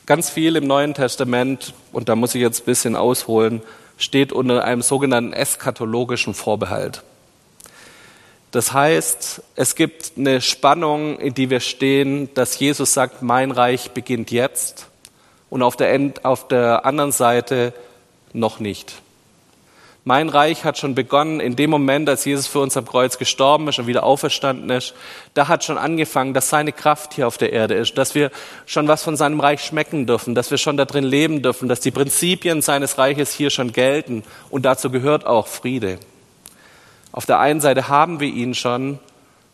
Ganz 0.07 0.31
viel 0.31 0.57
im 0.57 0.67
Neuen 0.67 0.95
Testament, 0.95 1.75
und 1.93 2.09
da 2.09 2.17
muss 2.17 2.35
ich 2.35 2.41
jetzt 2.41 2.63
ein 2.63 2.67
bisschen 2.67 2.97
ausholen, 2.97 3.63
steht 3.99 4.33
unter 4.33 4.65
einem 4.65 4.83
sogenannten 4.83 5.33
eskatologischen 5.33 6.35
Vorbehalt. 6.35 7.03
Das 8.51 8.73
heißt, 8.73 9.43
es 9.57 9.75
gibt 9.75 10.13
eine 10.17 10.41
Spannung, 10.41 11.19
in 11.19 11.35
die 11.35 11.51
wir 11.51 11.61
stehen, 11.61 12.33
dass 12.35 12.59
Jesus 12.59 12.95
sagt, 12.95 13.23
mein 13.23 13.51
Reich 13.51 13.91
beginnt 13.91 14.31
jetzt 14.31 14.89
und 15.51 15.63
auf 15.63 15.77
der, 15.77 15.93
End, 15.93 16.25
auf 16.25 16.49
der 16.49 16.87
anderen 16.87 17.13
Seite 17.13 17.75
noch 18.33 18.61
nicht. 18.61 19.04
Mein 20.07 20.29
Reich 20.29 20.65
hat 20.65 20.77
schon 20.77 20.95
begonnen 20.95 21.41
in 21.41 21.57
dem 21.57 21.71
Moment, 21.71 22.11
als 22.11 22.27
Jesus 22.27 22.47
für 22.47 22.59
uns 22.61 22.77
am 22.77 22.85
Kreuz 22.85 23.17
gestorben 23.17 23.69
ist 23.69 23.79
und 23.79 23.87
wieder 23.87 24.03
auferstanden 24.03 24.69
ist. 24.69 24.95
Da 25.33 25.49
hat 25.49 25.65
schon 25.65 25.79
angefangen, 25.79 26.35
dass 26.35 26.51
seine 26.51 26.73
Kraft 26.73 27.15
hier 27.15 27.27
auf 27.27 27.39
der 27.39 27.55
Erde 27.55 27.73
ist, 27.73 27.97
dass 27.97 28.15
wir 28.15 28.31
schon 28.67 28.87
was 28.87 29.03
von 29.03 29.17
seinem 29.17 29.41
Reich 29.41 29.65
schmecken 29.65 30.07
dürfen, 30.07 30.35
dass 30.35 30.51
wir 30.51 30.59
schon 30.59 30.77
da 30.77 30.85
drin 30.85 31.05
leben 31.05 31.41
dürfen, 31.41 31.71
dass 31.71 31.81
die 31.81 31.91
Prinzipien 31.91 32.61
seines 32.61 32.99
Reiches 32.99 33.33
hier 33.33 33.49
schon 33.49 33.73
gelten. 33.73 34.25
Und 34.51 34.67
dazu 34.67 34.91
gehört 34.91 35.25
auch 35.25 35.47
Friede. 35.47 35.99
Auf 37.11 37.25
der 37.25 37.39
einen 37.39 37.63
Seite 37.63 37.89
haben 37.89 38.21
wir 38.21 38.29
ihn 38.29 38.55
schon, 38.55 38.99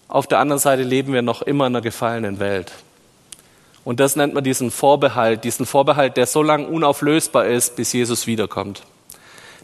auf 0.08 0.26
der 0.26 0.40
anderen 0.40 0.58
Seite 0.58 0.82
leben 0.82 1.12
wir 1.12 1.22
noch 1.22 1.42
immer 1.42 1.68
in 1.68 1.76
einer 1.76 1.82
gefallenen 1.82 2.40
Welt. 2.40 2.72
Und 3.84 4.00
das 4.00 4.16
nennt 4.16 4.34
man 4.34 4.42
diesen 4.42 4.72
Vorbehalt, 4.72 5.44
diesen 5.44 5.64
Vorbehalt, 5.64 6.16
der 6.16 6.26
so 6.26 6.42
lange 6.42 6.66
unauflösbar 6.66 7.46
ist, 7.46 7.76
bis 7.76 7.92
Jesus 7.92 8.26
wiederkommt. 8.26 8.82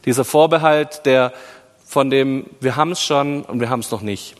Dieser 0.07 0.25
Vorbehalt, 0.25 1.05
der 1.05 1.33
von 1.87 2.11
dem, 2.11 2.47
wir 2.61 2.77
haben 2.77 2.93
es 2.93 3.03
schon 3.03 3.43
und 3.43 3.61
wir 3.61 3.71
haben 3.71 3.81
es 3.81 3.91
noch 3.91 4.03
nicht. 4.03 4.35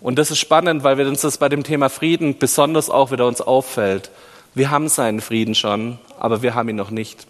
Und 0.00 0.18
das 0.18 0.30
ist 0.30 0.38
spannend, 0.38 0.84
weil 0.84 0.98
wir 0.98 1.08
uns 1.08 1.22
das 1.22 1.38
bei 1.38 1.48
dem 1.48 1.64
Thema 1.64 1.88
Frieden 1.88 2.38
besonders 2.38 2.90
auch 2.90 3.10
wieder 3.10 3.26
uns 3.26 3.40
auffällt. 3.40 4.10
Wir 4.54 4.70
haben 4.70 4.88
seinen 4.88 5.20
Frieden 5.20 5.54
schon, 5.54 5.98
aber 6.18 6.42
wir 6.42 6.54
haben 6.54 6.68
ihn 6.68 6.76
noch 6.76 6.90
nicht. 6.90 7.26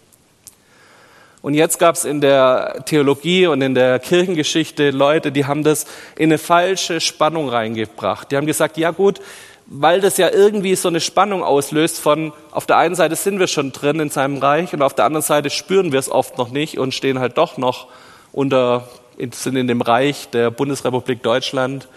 Und 1.41 1.53
jetzt 1.53 1.77
gab 1.77 1.95
es 1.95 2.05
in 2.05 2.21
der 2.21 2.83
Theologie 2.85 3.47
und 3.47 3.61
in 3.61 3.75
der 3.75 3.99
Kirchengeschichte 3.99 4.89
Leute, 4.89 5.31
die 5.31 5.45
haben 5.45 5.63
das 5.63 5.85
in 6.15 6.29
eine 6.29 6.37
falsche 6.37 6.99
Spannung 6.99 7.49
reingebracht. 7.49 8.31
Die 8.31 8.35
haben 8.35 8.47
gesagt, 8.47 8.77
ja 8.77 8.91
gut, 8.91 9.21
weil 9.67 9.99
das 9.99 10.17
ja 10.17 10.29
irgendwie 10.29 10.75
so 10.75 10.87
eine 10.89 10.99
Spannung 10.99 11.43
auslöst 11.43 11.99
von, 11.99 12.33
auf 12.51 12.65
der 12.65 12.77
einen 12.77 12.95
Seite 12.95 13.15
sind 13.15 13.39
wir 13.39 13.47
schon 13.47 13.71
drin 13.71 13.99
in 13.99 14.09
seinem 14.09 14.37
Reich 14.37 14.73
und 14.73 14.81
auf 14.81 14.93
der 14.93 15.05
anderen 15.05 15.23
Seite 15.23 15.49
spüren 15.49 15.91
wir 15.91 15.99
es 15.99 16.09
oft 16.09 16.37
noch 16.37 16.49
nicht 16.49 16.77
und 16.77 16.93
stehen 16.93 17.19
halt 17.19 17.37
doch 17.37 17.57
noch 17.57 17.87
unter, 18.31 18.87
sind 19.31 19.55
in 19.55 19.67
dem 19.67 19.81
Reich 19.81 20.29
der 20.29 20.51
Bundesrepublik 20.51 21.23
Deutschland. 21.23 21.87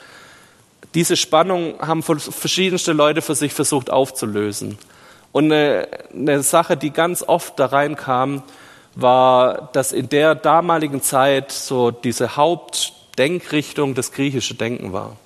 Diese 0.94 1.16
Spannung 1.16 1.74
haben 1.80 2.02
verschiedenste 2.02 2.92
Leute 2.92 3.20
für 3.20 3.34
sich 3.34 3.52
versucht 3.52 3.90
aufzulösen. 3.90 4.78
Und 5.32 5.52
eine, 5.52 5.88
eine 6.14 6.42
Sache, 6.42 6.78
die 6.78 6.90
ganz 6.90 7.22
oft 7.22 7.58
da 7.58 7.66
reinkam, 7.66 8.42
war, 8.94 9.68
dass 9.74 9.92
in 9.92 10.08
der 10.08 10.34
damaligen 10.34 11.02
Zeit 11.02 11.52
so 11.52 11.90
diese 11.90 12.36
Hauptdenkrichtung 12.36 13.94
das 13.94 14.12
griechische 14.12 14.54
Denken 14.54 14.94
war. 14.94 15.16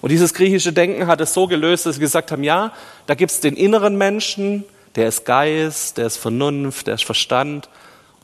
Und 0.00 0.10
dieses 0.10 0.34
griechische 0.34 0.72
Denken 0.72 1.06
hat 1.06 1.20
es 1.20 1.34
so 1.34 1.46
gelöst, 1.46 1.86
dass 1.86 1.96
sie 1.96 2.00
gesagt 2.00 2.32
haben, 2.32 2.42
ja, 2.42 2.72
da 3.06 3.14
gibt 3.14 3.32
es 3.32 3.40
den 3.40 3.56
inneren 3.56 3.96
Menschen, 3.96 4.64
der 4.96 5.08
ist 5.08 5.24
Geist, 5.24 5.98
der 5.98 6.06
ist 6.06 6.16
Vernunft, 6.16 6.86
der 6.86 6.94
ist 6.94 7.04
Verstand. 7.04 7.68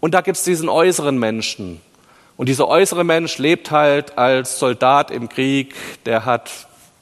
Und 0.01 0.15
da 0.15 0.21
gibt 0.21 0.39
es 0.39 0.45
diesen 0.45 0.69
äußeren 0.69 1.19
Menschen. 1.19 1.81
Und 2.37 2.49
dieser 2.49 2.69
äußere 2.69 3.05
Mensch 3.05 3.39
lebt 3.39 3.71
halt 3.71 4.19
als 4.19 4.59
Soldat 4.59 5.11
im 5.11 5.29
Krieg, 5.29 5.75
der 6.05 6.25
hat 6.25 6.51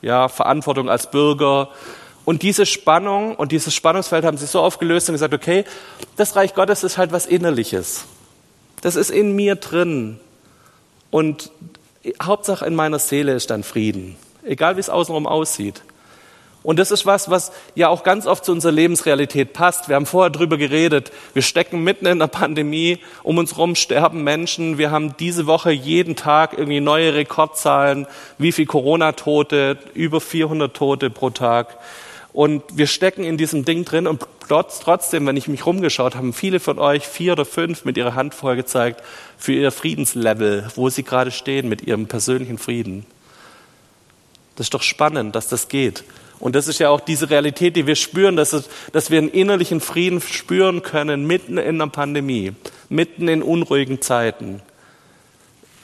ja, 0.03 0.29
Verantwortung 0.29 0.89
als 0.89 1.11
Bürger. 1.11 1.71
Und 2.25 2.43
diese 2.43 2.67
Spannung 2.67 3.35
und 3.37 3.53
dieses 3.53 3.75
Spannungsfeld 3.75 4.25
haben 4.25 4.37
sich 4.37 4.51
so 4.51 4.61
aufgelöst 4.61 5.09
und 5.09 5.15
gesagt, 5.15 5.35
okay, 5.35 5.65
das 6.17 6.37
Reich 6.37 6.55
Gottes 6.55 6.85
ist 6.85 6.99
halt 6.99 7.13
was 7.13 7.27
Innerliches. 7.27 8.05
Das 8.83 8.97
ist 8.97 9.11
in 9.11 9.35
mir 9.35 9.57
drin. 9.57 10.21
Und 11.11 11.51
Hauptsache 12.23 12.67
in 12.67 12.75
meiner 12.75 12.99
Seele 12.99 13.33
ist 13.33 13.51
dann 13.51 13.63
Frieden. 13.63 14.17
Egal 14.45 14.77
wie 14.77 14.81
es 14.81 14.91
außenrum 14.91 15.27
aussieht. 15.27 15.83
Und 16.65 16.79
das 16.79 16.91
ist 16.91 17.05
was, 17.05 17.29
was 17.29 17.53
ja 17.75 17.89
auch 17.89 18.05
ganz 18.05 18.27
oft 18.27 18.43
zu 18.47 18.51
unserer 18.51 18.73
Lebensrealität 18.73 19.53
passt. 19.53 19.89
Wir 19.91 19.97
haben 19.97 20.07
vorher 20.07 20.31
drüber 20.31 20.57
geredet. 20.57 21.13
Wir 21.35 21.43
stecken 21.43 21.85
mitten 21.85 22.07
in 22.07 22.19
der 22.19 22.27
Pandemie. 22.27 23.01
Um 23.23 23.37
uns 23.37 23.53
herum 23.53 23.75
sterben 23.75 24.25
Menschen. 24.25 24.79
Wir 24.79 24.91
haben 24.91 25.15
diese 25.19 25.47
Woche 25.47 25.73
jeden 25.73 26.17
Tag 26.17 26.55
irgendwie 26.57 26.81
neue 26.81 27.13
Rekordzahlen. 27.13 28.07
Wie 28.39 28.51
viel 28.51 28.65
Corona-Tote? 28.65 29.77
Über 29.93 30.23
400 30.23 30.75
Tote 30.75 31.11
pro 31.11 31.29
Tag. 31.29 31.77
Und 32.33 32.63
wir 32.73 32.87
stecken 32.87 33.25
in 33.25 33.37
diesem 33.37 33.67
Ding 33.67 33.85
drin 33.85 34.07
und 34.07 34.27
trotzdem, 34.49 35.27
wenn 35.27 35.37
ich 35.37 35.47
mich 35.47 35.67
rumgeschaut, 35.67 36.17
haben 36.17 36.33
viele 36.33 36.61
von 36.61 36.79
euch 36.79 37.07
vier 37.07 37.33
oder 37.33 37.45
fünf 37.45 37.85
mit 37.85 37.97
ihrer 37.97 38.15
Hand 38.15 38.35
vorher 38.35 38.57
gezeigt 38.57 39.03
für 39.39 39.53
ihr 39.53 39.71
Friedenslevel, 39.71 40.67
wo 40.75 40.89
sie 40.89 41.05
gerade 41.05 41.31
stehen 41.31 41.69
mit 41.69 41.83
ihrem 41.83 42.07
persönlichen 42.07 42.59
Frieden. 42.59 43.07
Das 44.57 44.67
ist 44.67 44.75
doch 44.75 44.83
spannend, 44.83 45.35
dass 45.35 45.49
das 45.49 45.69
geht. 45.69 46.05
Und 46.41 46.55
das 46.55 46.69
ist 46.69 46.79
ja 46.79 46.91
auch 46.91 47.01
diese 47.01 47.31
Realität, 47.31 47.77
die 47.77 47.87
wir 47.87 47.97
spüren, 47.97 48.37
dass, 48.37 48.53
es, 48.53 48.69
dass 48.93 49.11
wir 49.11 49.19
einen 49.19 49.31
innerlichen 49.31 49.81
Frieden 49.81 50.21
spüren 50.21 50.83
können, 50.83 51.27
mitten 51.27 51.59
in 51.59 51.81
einer 51.81 51.89
Pandemie, 51.89 52.53
mitten 52.89 53.29
in 53.29 53.43
unruhigen 53.43 54.03
Zeiten. 54.03 54.61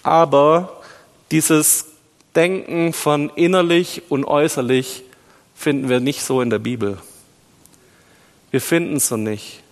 Aber 0.02 0.80
dieses 1.30 1.86
Denken 2.34 2.92
von 2.92 3.30
innerlich 3.36 4.02
und 4.08 4.24
äußerlich 4.24 5.02
finden 5.54 5.88
wir 5.88 6.00
nicht 6.00 6.22
so 6.22 6.40
in 6.40 6.50
der 6.50 6.58
Bibel. 6.58 6.98
Wir 8.50 8.60
finden 8.60 8.96
es 8.96 9.08
so 9.08 9.16
nicht. 9.16 9.62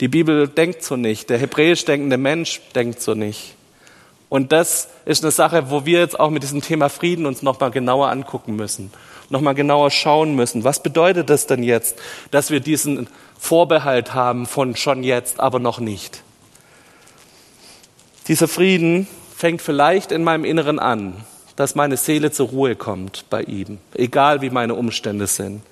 Die 0.00 0.08
Bibel 0.08 0.48
denkt 0.48 0.82
so 0.82 0.96
nicht. 0.96 1.30
Der 1.30 1.38
hebräisch 1.38 1.84
denkende 1.84 2.16
Mensch 2.16 2.60
denkt 2.74 3.00
so 3.00 3.14
nicht. 3.14 3.54
Und 4.32 4.50
das 4.50 4.88
ist 5.04 5.22
eine 5.22 5.30
Sache, 5.30 5.70
wo 5.70 5.84
wir 5.84 5.98
jetzt 5.98 6.18
auch 6.18 6.30
mit 6.30 6.42
diesem 6.42 6.62
Thema 6.62 6.88
Frieden 6.88 7.26
uns 7.26 7.42
nochmal 7.42 7.70
genauer 7.70 8.08
angucken 8.08 8.56
müssen 8.56 8.90
nochmal 9.28 9.54
genauer 9.54 9.90
schauen 9.90 10.34
müssen. 10.36 10.62
Was 10.62 10.82
bedeutet 10.82 11.30
das 11.30 11.46
denn 11.46 11.62
jetzt, 11.62 11.98
dass 12.30 12.50
wir 12.50 12.60
diesen 12.60 13.08
Vorbehalt 13.38 14.14
haben 14.14 14.46
von 14.46 14.76
schon 14.76 15.02
jetzt, 15.02 15.40
aber 15.40 15.58
noch 15.58 15.80
nicht? 15.80 16.22
Dieser 18.28 18.46
Frieden 18.46 19.08
fängt 19.34 19.62
vielleicht 19.62 20.12
in 20.12 20.22
meinem 20.22 20.44
Inneren 20.44 20.78
an, 20.78 21.14
dass 21.56 21.74
meine 21.74 21.96
Seele 21.96 22.30
zur 22.30 22.48
Ruhe 22.48 22.76
kommt 22.76 23.24
bei 23.30 23.42
ihm, 23.42 23.78
egal 23.94 24.42
wie 24.42 24.50
meine 24.50 24.74
Umstände 24.74 25.26
sind. 25.26 25.62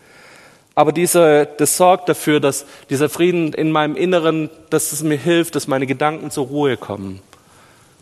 Aber 0.74 0.92
diese, 0.92 1.46
das 1.58 1.76
sorgt 1.76 2.08
dafür, 2.08 2.40
dass 2.40 2.64
dieser 2.88 3.08
Frieden 3.08 3.52
in 3.52 3.70
meinem 3.70 3.96
Inneren, 3.96 4.48
dass 4.70 4.92
es 4.92 5.02
mir 5.02 5.18
hilft, 5.18 5.54
dass 5.54 5.68
meine 5.68 5.86
Gedanken 5.86 6.30
zur 6.30 6.46
Ruhe 6.46 6.76
kommen. 6.76 7.20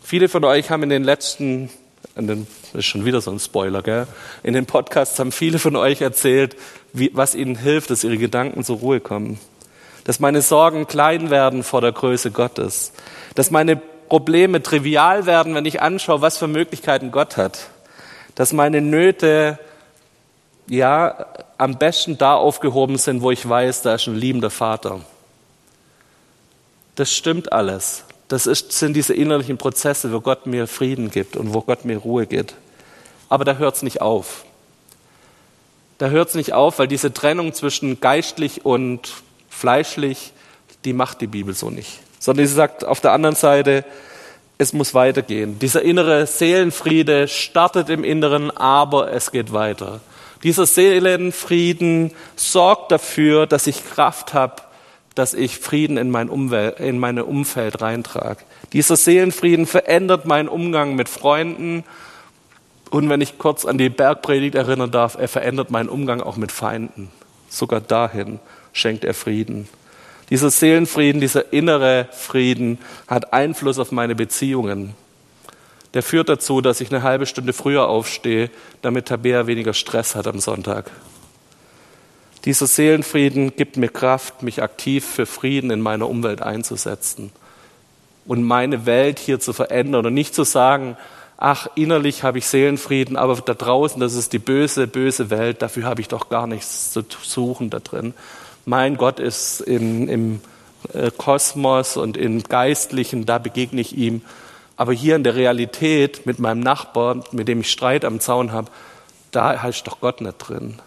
Viele 0.09 0.27
von 0.27 0.43
euch 0.43 0.71
haben 0.71 0.81
in 0.81 0.89
den 0.89 1.03
letzten 1.03 1.69
in 2.15 2.25
den, 2.25 2.47
das 2.73 2.79
ist 2.79 2.85
schon 2.87 3.05
wieder 3.05 3.21
so 3.21 3.29
ein 3.29 3.37
Spoiler, 3.37 3.83
gell? 3.83 4.07
In 4.41 4.55
den 4.55 4.65
Podcasts 4.65 5.19
haben 5.19 5.31
viele 5.31 5.59
von 5.59 5.75
euch 5.75 6.01
erzählt, 6.01 6.55
wie, 6.93 7.11
was 7.13 7.35
ihnen 7.35 7.55
hilft, 7.55 7.91
dass 7.91 8.03
ihre 8.03 8.17
Gedanken 8.17 8.63
zur 8.63 8.77
Ruhe 8.77 9.01
kommen. 9.01 9.39
Dass 10.05 10.19
meine 10.19 10.41
Sorgen 10.41 10.87
klein 10.87 11.29
werden 11.29 11.61
vor 11.61 11.81
der 11.81 11.91
Größe 11.91 12.31
Gottes. 12.31 12.91
Dass 13.35 13.51
meine 13.51 13.75
Probleme 13.75 14.63
trivial 14.63 15.27
werden, 15.27 15.53
wenn 15.53 15.65
ich 15.65 15.79
anschaue, 15.79 16.21
was 16.21 16.39
für 16.39 16.47
Möglichkeiten 16.47 17.11
Gott 17.11 17.37
hat. 17.37 17.69
Dass 18.33 18.51
meine 18.51 18.81
Nöte, 18.81 19.59
ja, 20.65 21.27
am 21.59 21.77
besten 21.77 22.17
da 22.17 22.33
aufgehoben 22.33 22.97
sind, 22.97 23.21
wo 23.21 23.29
ich 23.29 23.47
weiß, 23.47 23.83
da 23.83 23.93
ist 23.93 24.07
ein 24.07 24.15
liebender 24.15 24.49
Vater. 24.49 25.01
Das 26.95 27.13
stimmt 27.13 27.53
alles. 27.53 28.05
Das 28.29 28.45
ist, 28.45 28.71
sind 28.71 28.93
diese 28.93 29.13
innerlichen 29.13 29.57
Prozesse, 29.57 30.13
wo 30.13 30.21
Gott 30.21 30.45
mir 30.45 30.67
Frieden 30.67 31.11
gibt 31.11 31.35
und 31.35 31.53
wo 31.53 31.61
Gott 31.61 31.83
mir 31.83 31.97
Ruhe 31.97 32.27
gibt. 32.27 32.53
Aber 33.27 33.43
da 33.43 33.55
hört 33.55 33.75
es 33.75 33.83
nicht 33.83 34.01
auf. 34.01 34.45
Da 35.97 36.09
hört 36.09 36.29
es 36.29 36.35
nicht 36.35 36.53
auf, 36.53 36.79
weil 36.79 36.87
diese 36.87 37.11
Trennung 37.11 37.53
zwischen 37.53 37.99
geistlich 37.99 38.65
und 38.65 39.11
fleischlich, 39.49 40.31
die 40.85 40.93
macht 40.93 41.21
die 41.21 41.27
Bibel 41.27 41.53
so 41.53 41.71
nicht. 41.71 41.99
Sondern 42.19 42.45
sie 42.45 42.53
sagt 42.53 42.85
auf 42.85 43.01
der 43.01 43.13
anderen 43.13 43.35
Seite, 43.35 43.83
es 44.59 44.73
muss 44.73 44.93
weitergehen. 44.93 45.57
Dieser 45.57 45.81
innere 45.81 46.27
Seelenfriede 46.27 47.27
startet 47.27 47.89
im 47.89 48.03
Inneren, 48.03 48.51
aber 48.51 49.11
es 49.11 49.31
geht 49.31 49.53
weiter. 49.53 50.01
Dieser 50.43 50.67
Seelenfrieden 50.67 52.11
sorgt 52.35 52.91
dafür, 52.91 53.47
dass 53.47 53.67
ich 53.67 53.89
Kraft 53.89 54.33
habe, 54.33 54.61
dass 55.19 55.33
ich 55.33 55.59
Frieden 55.59 55.97
in 55.97 56.11
mein, 56.11 56.29
Umwelt, 56.29 56.79
in 56.79 56.97
meine 56.97 57.25
Umfeld 57.25 57.81
reintrage. 57.81 58.39
Dieser 58.71 58.95
Seelenfrieden 58.95 59.65
verändert 59.65 60.25
meinen 60.25 60.47
Umgang 60.47 60.95
mit 60.95 61.09
Freunden. 61.09 61.83
Und 62.89 63.09
wenn 63.09 63.19
ich 63.19 63.37
kurz 63.37 63.65
an 63.65 63.77
die 63.77 63.89
Bergpredigt 63.89 64.55
erinnern 64.55 64.91
darf, 64.91 65.17
er 65.19 65.27
verändert 65.27 65.71
meinen 65.71 65.89
Umgang 65.89 66.21
auch 66.21 66.37
mit 66.37 66.53
Feinden. 66.53 67.09
Sogar 67.49 67.81
dahin 67.81 68.39
schenkt 68.71 69.03
er 69.03 69.13
Frieden. 69.13 69.67
Dieser 70.29 70.49
Seelenfrieden, 70.49 71.19
dieser 71.19 71.51
innere 71.51 72.07
Frieden 72.13 72.77
hat 73.05 73.33
Einfluss 73.33 73.77
auf 73.77 73.91
meine 73.91 74.15
Beziehungen. 74.15 74.93
Der 75.95 76.01
führt 76.01 76.29
dazu, 76.29 76.61
dass 76.61 76.79
ich 76.79 76.93
eine 76.93 77.03
halbe 77.03 77.25
Stunde 77.25 77.51
früher 77.51 77.89
aufstehe, 77.89 78.49
damit 78.81 79.07
Tabea 79.07 79.47
weniger 79.47 79.73
Stress 79.73 80.15
hat 80.15 80.27
am 80.27 80.39
Sonntag. 80.39 80.89
Dieser 82.49 82.65
Seelenfrieden 82.65 83.55
gibt 83.55 83.77
mir 83.77 83.89
Kraft, 83.89 84.41
mich 84.41 84.63
aktiv 84.63 85.05
für 85.05 85.27
Frieden 85.27 85.69
in 85.69 85.81
meiner 85.81 86.09
Umwelt 86.09 86.41
einzusetzen 86.41 87.31
und 88.25 88.41
meine 88.41 88.87
Welt 88.87 89.19
hier 89.19 89.39
zu 89.39 89.53
verändern 89.53 90.07
und 90.07 90.15
nicht 90.15 90.33
zu 90.33 90.43
sagen, 90.43 90.97
ach, 91.37 91.67
innerlich 91.75 92.23
habe 92.23 92.39
ich 92.39 92.47
Seelenfrieden, 92.47 93.17
aber 93.17 93.35
da 93.35 93.53
draußen, 93.53 94.01
das 94.01 94.15
ist 94.15 94.33
die 94.33 94.39
böse, 94.39 94.87
böse 94.87 95.29
Welt, 95.29 95.61
dafür 95.61 95.83
habe 95.83 96.01
ich 96.01 96.07
doch 96.07 96.29
gar 96.29 96.47
nichts 96.47 96.91
zu 96.91 97.05
suchen 97.21 97.69
da 97.69 97.81
drin. 97.81 98.15
Mein 98.65 98.97
Gott 98.97 99.19
ist 99.19 99.61
im, 99.61 100.09
im 100.09 100.41
äh, 100.93 101.11
Kosmos 101.15 101.97
und 101.97 102.17
im 102.17 102.41
Geistlichen, 102.41 103.27
da 103.27 103.37
begegne 103.37 103.79
ich 103.79 103.95
ihm. 103.95 104.23
Aber 104.75 104.91
hier 104.91 105.15
in 105.15 105.23
der 105.23 105.35
Realität 105.35 106.25
mit 106.25 106.39
meinem 106.39 106.61
Nachbarn, 106.61 107.23
mit 107.31 107.47
dem 107.47 107.59
ich 107.59 107.69
Streit 107.69 108.03
am 108.05 108.19
Zaun 108.19 108.51
habe, 108.51 108.71
da 109.29 109.61
heißt 109.61 109.85
doch 109.85 110.01
Gott 110.01 110.21
nicht 110.21 110.39
drin. 110.39 110.79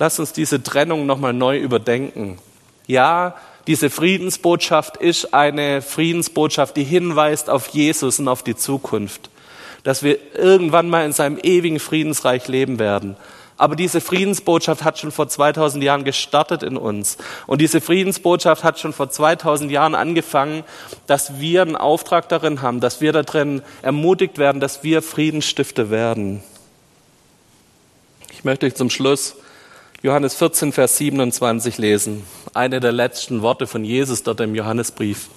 Lass 0.00 0.18
uns 0.18 0.32
diese 0.32 0.62
Trennung 0.62 1.04
nochmal 1.04 1.34
neu 1.34 1.58
überdenken. 1.58 2.38
Ja, 2.86 3.34
diese 3.66 3.90
Friedensbotschaft 3.90 4.96
ist 4.96 5.34
eine 5.34 5.82
Friedensbotschaft, 5.82 6.74
die 6.78 6.84
hinweist 6.84 7.50
auf 7.50 7.68
Jesus 7.68 8.18
und 8.18 8.26
auf 8.26 8.42
die 8.42 8.56
Zukunft. 8.56 9.28
Dass 9.84 10.02
wir 10.02 10.16
irgendwann 10.34 10.88
mal 10.88 11.04
in 11.04 11.12
seinem 11.12 11.38
ewigen 11.42 11.78
Friedensreich 11.78 12.48
leben 12.48 12.78
werden. 12.78 13.14
Aber 13.58 13.76
diese 13.76 14.00
Friedensbotschaft 14.00 14.84
hat 14.84 14.98
schon 14.98 15.12
vor 15.12 15.28
2000 15.28 15.84
Jahren 15.84 16.04
gestartet 16.04 16.62
in 16.62 16.78
uns. 16.78 17.18
Und 17.46 17.60
diese 17.60 17.82
Friedensbotschaft 17.82 18.64
hat 18.64 18.80
schon 18.80 18.94
vor 18.94 19.10
2000 19.10 19.70
Jahren 19.70 19.94
angefangen, 19.94 20.64
dass 21.08 21.40
wir 21.40 21.60
einen 21.60 21.76
Auftrag 21.76 22.26
darin 22.30 22.62
haben, 22.62 22.80
dass 22.80 23.02
wir 23.02 23.12
darin 23.12 23.60
ermutigt 23.82 24.38
werden, 24.38 24.62
dass 24.62 24.82
wir 24.82 25.02
Friedensstifter 25.02 25.90
werden. 25.90 26.42
Ich 28.32 28.44
möchte 28.44 28.64
euch 28.64 28.74
zum 28.74 28.88
Schluss 28.88 29.36
Johannes 30.02 30.34
14, 30.34 30.72
Vers 30.72 30.96
27 30.96 31.76
lesen. 31.76 32.24
Eine 32.54 32.80
der 32.80 32.90
letzten 32.90 33.42
Worte 33.42 33.66
von 33.66 33.84
Jesus 33.84 34.22
dort 34.22 34.40
im 34.40 34.54
Johannesbrief. 34.54 35.28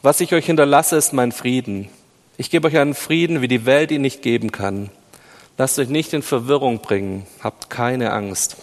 Was 0.00 0.22
ich 0.22 0.32
euch 0.32 0.46
hinterlasse, 0.46 0.96
ist 0.96 1.12
mein 1.12 1.30
Frieden. 1.30 1.90
Ich 2.38 2.48
gebe 2.48 2.68
euch 2.68 2.78
einen 2.78 2.94
Frieden, 2.94 3.42
wie 3.42 3.48
die 3.48 3.66
Welt 3.66 3.90
ihn 3.90 4.00
nicht 4.00 4.22
geben 4.22 4.50
kann. 4.50 4.88
Lasst 5.58 5.78
euch 5.78 5.90
nicht 5.90 6.14
in 6.14 6.22
Verwirrung 6.22 6.78
bringen. 6.78 7.26
Habt 7.42 7.68
keine 7.68 8.14
Angst. 8.14 8.56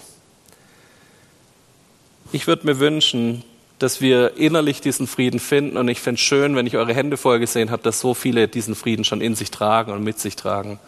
Ich 2.31 2.47
würde 2.47 2.65
mir 2.65 2.79
wünschen, 2.79 3.43
dass 3.77 4.01
wir 4.01 4.35
innerlich 4.37 4.81
diesen 4.81 5.05
Frieden 5.05 5.39
finden. 5.39 5.77
Und 5.77 5.89
ich 5.89 6.01
fände 6.01 6.17
es 6.17 6.21
schön, 6.21 6.55
wenn 6.55 6.65
ich 6.65 6.75
eure 6.75 6.95
Hände 6.95 7.17
vorher 7.17 7.39
gesehen 7.39 7.69
habe, 7.69 7.83
dass 7.83 7.99
so 7.99 8.15
viele 8.15 8.47
diesen 8.47 8.73
Frieden 8.73 9.05
schon 9.05 9.21
in 9.21 9.35
sich 9.35 9.51
tragen 9.51 9.91
und 9.91 10.03
mit 10.03 10.19
sich 10.19 10.35
tragen. 10.35 10.79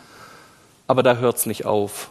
Aber 0.87 1.03
da 1.03 1.17
hört 1.17 1.37
es 1.37 1.45
nicht 1.45 1.65
auf. 1.65 2.09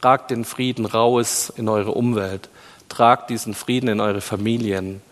Tragt 0.00 0.30
den 0.30 0.44
Frieden 0.44 0.86
raus 0.86 1.52
in 1.54 1.68
eure 1.68 1.92
Umwelt. 1.92 2.48
Tragt 2.88 3.28
diesen 3.28 3.54
Frieden 3.54 3.88
in 3.88 4.00
eure 4.00 4.20
Familien. 4.20 5.02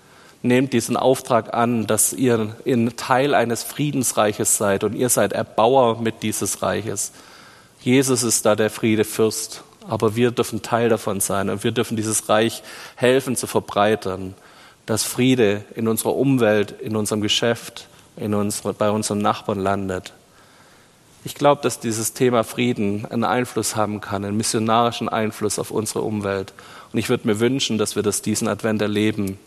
Nehmt 0.40 0.72
diesen 0.72 0.96
Auftrag 0.96 1.53
an, 1.53 1.87
dass 1.87 2.12
ihr 2.12 2.57
in 2.64 2.96
Teil 2.96 3.35
eines 3.35 3.62
Friedensreiches 3.62 4.57
seid 4.57 4.85
und 4.85 4.94
ihr 4.94 5.09
seid 5.09 5.33
Erbauer 5.33 6.01
mit 6.01 6.22
dieses 6.22 6.62
Reiches. 6.62 7.12
Jesus 7.81 8.22
ist 8.22 8.46
da 8.46 8.57
der 8.57 8.70
Friedefürst, 8.70 9.62
aber 9.87 10.16
wir 10.16 10.31
dürfen 10.31 10.62
Teil 10.62 10.88
davon 10.88 11.20
sein 11.20 11.51
und 11.51 11.64
wir 11.64 11.72
dürfen 11.72 11.96
dieses 11.96 12.29
Reich 12.29 12.62
helfen 12.96 13.37
zu 13.37 13.46
verbreitern, 13.46 14.35
dass 14.87 15.05
Friede 15.05 15.64
in 15.74 15.87
unserer 15.87 16.16
Umwelt, 16.16 16.72
in 16.81 16.96
unserem 16.96 17.20
Geschäft, 17.20 17.88
in 18.16 18.33
unsere, 18.33 18.72
bei 18.72 18.90
unseren 18.90 19.18
Nachbarn 19.18 19.61
landet. 19.61 20.12
Ich 21.29 21.35
glaube, 21.35 21.61
dass 21.61 21.79
dieses 21.79 22.14
Thema 22.14 22.43
Frieden 22.43 23.05
einen 23.05 23.23
Einfluss 23.23 23.77
haben 23.77 24.01
kann, 24.01 24.25
einen 24.25 24.38
missionarischen 24.38 25.11
Einfluss 25.11 25.59
auf 25.59 25.71
unsere 25.71 26.01
Umwelt. 26.01 26.55
Und 26.91 26.99
ich 26.99 27.11
würde 27.11 27.27
mir 27.27 27.38
wünschen, 27.38 27.77
dass 27.77 27.97
wir 27.97 28.03
das 28.03 28.23
diesen 28.23 28.49
Advent 28.49 28.81
erleben, 28.81 29.38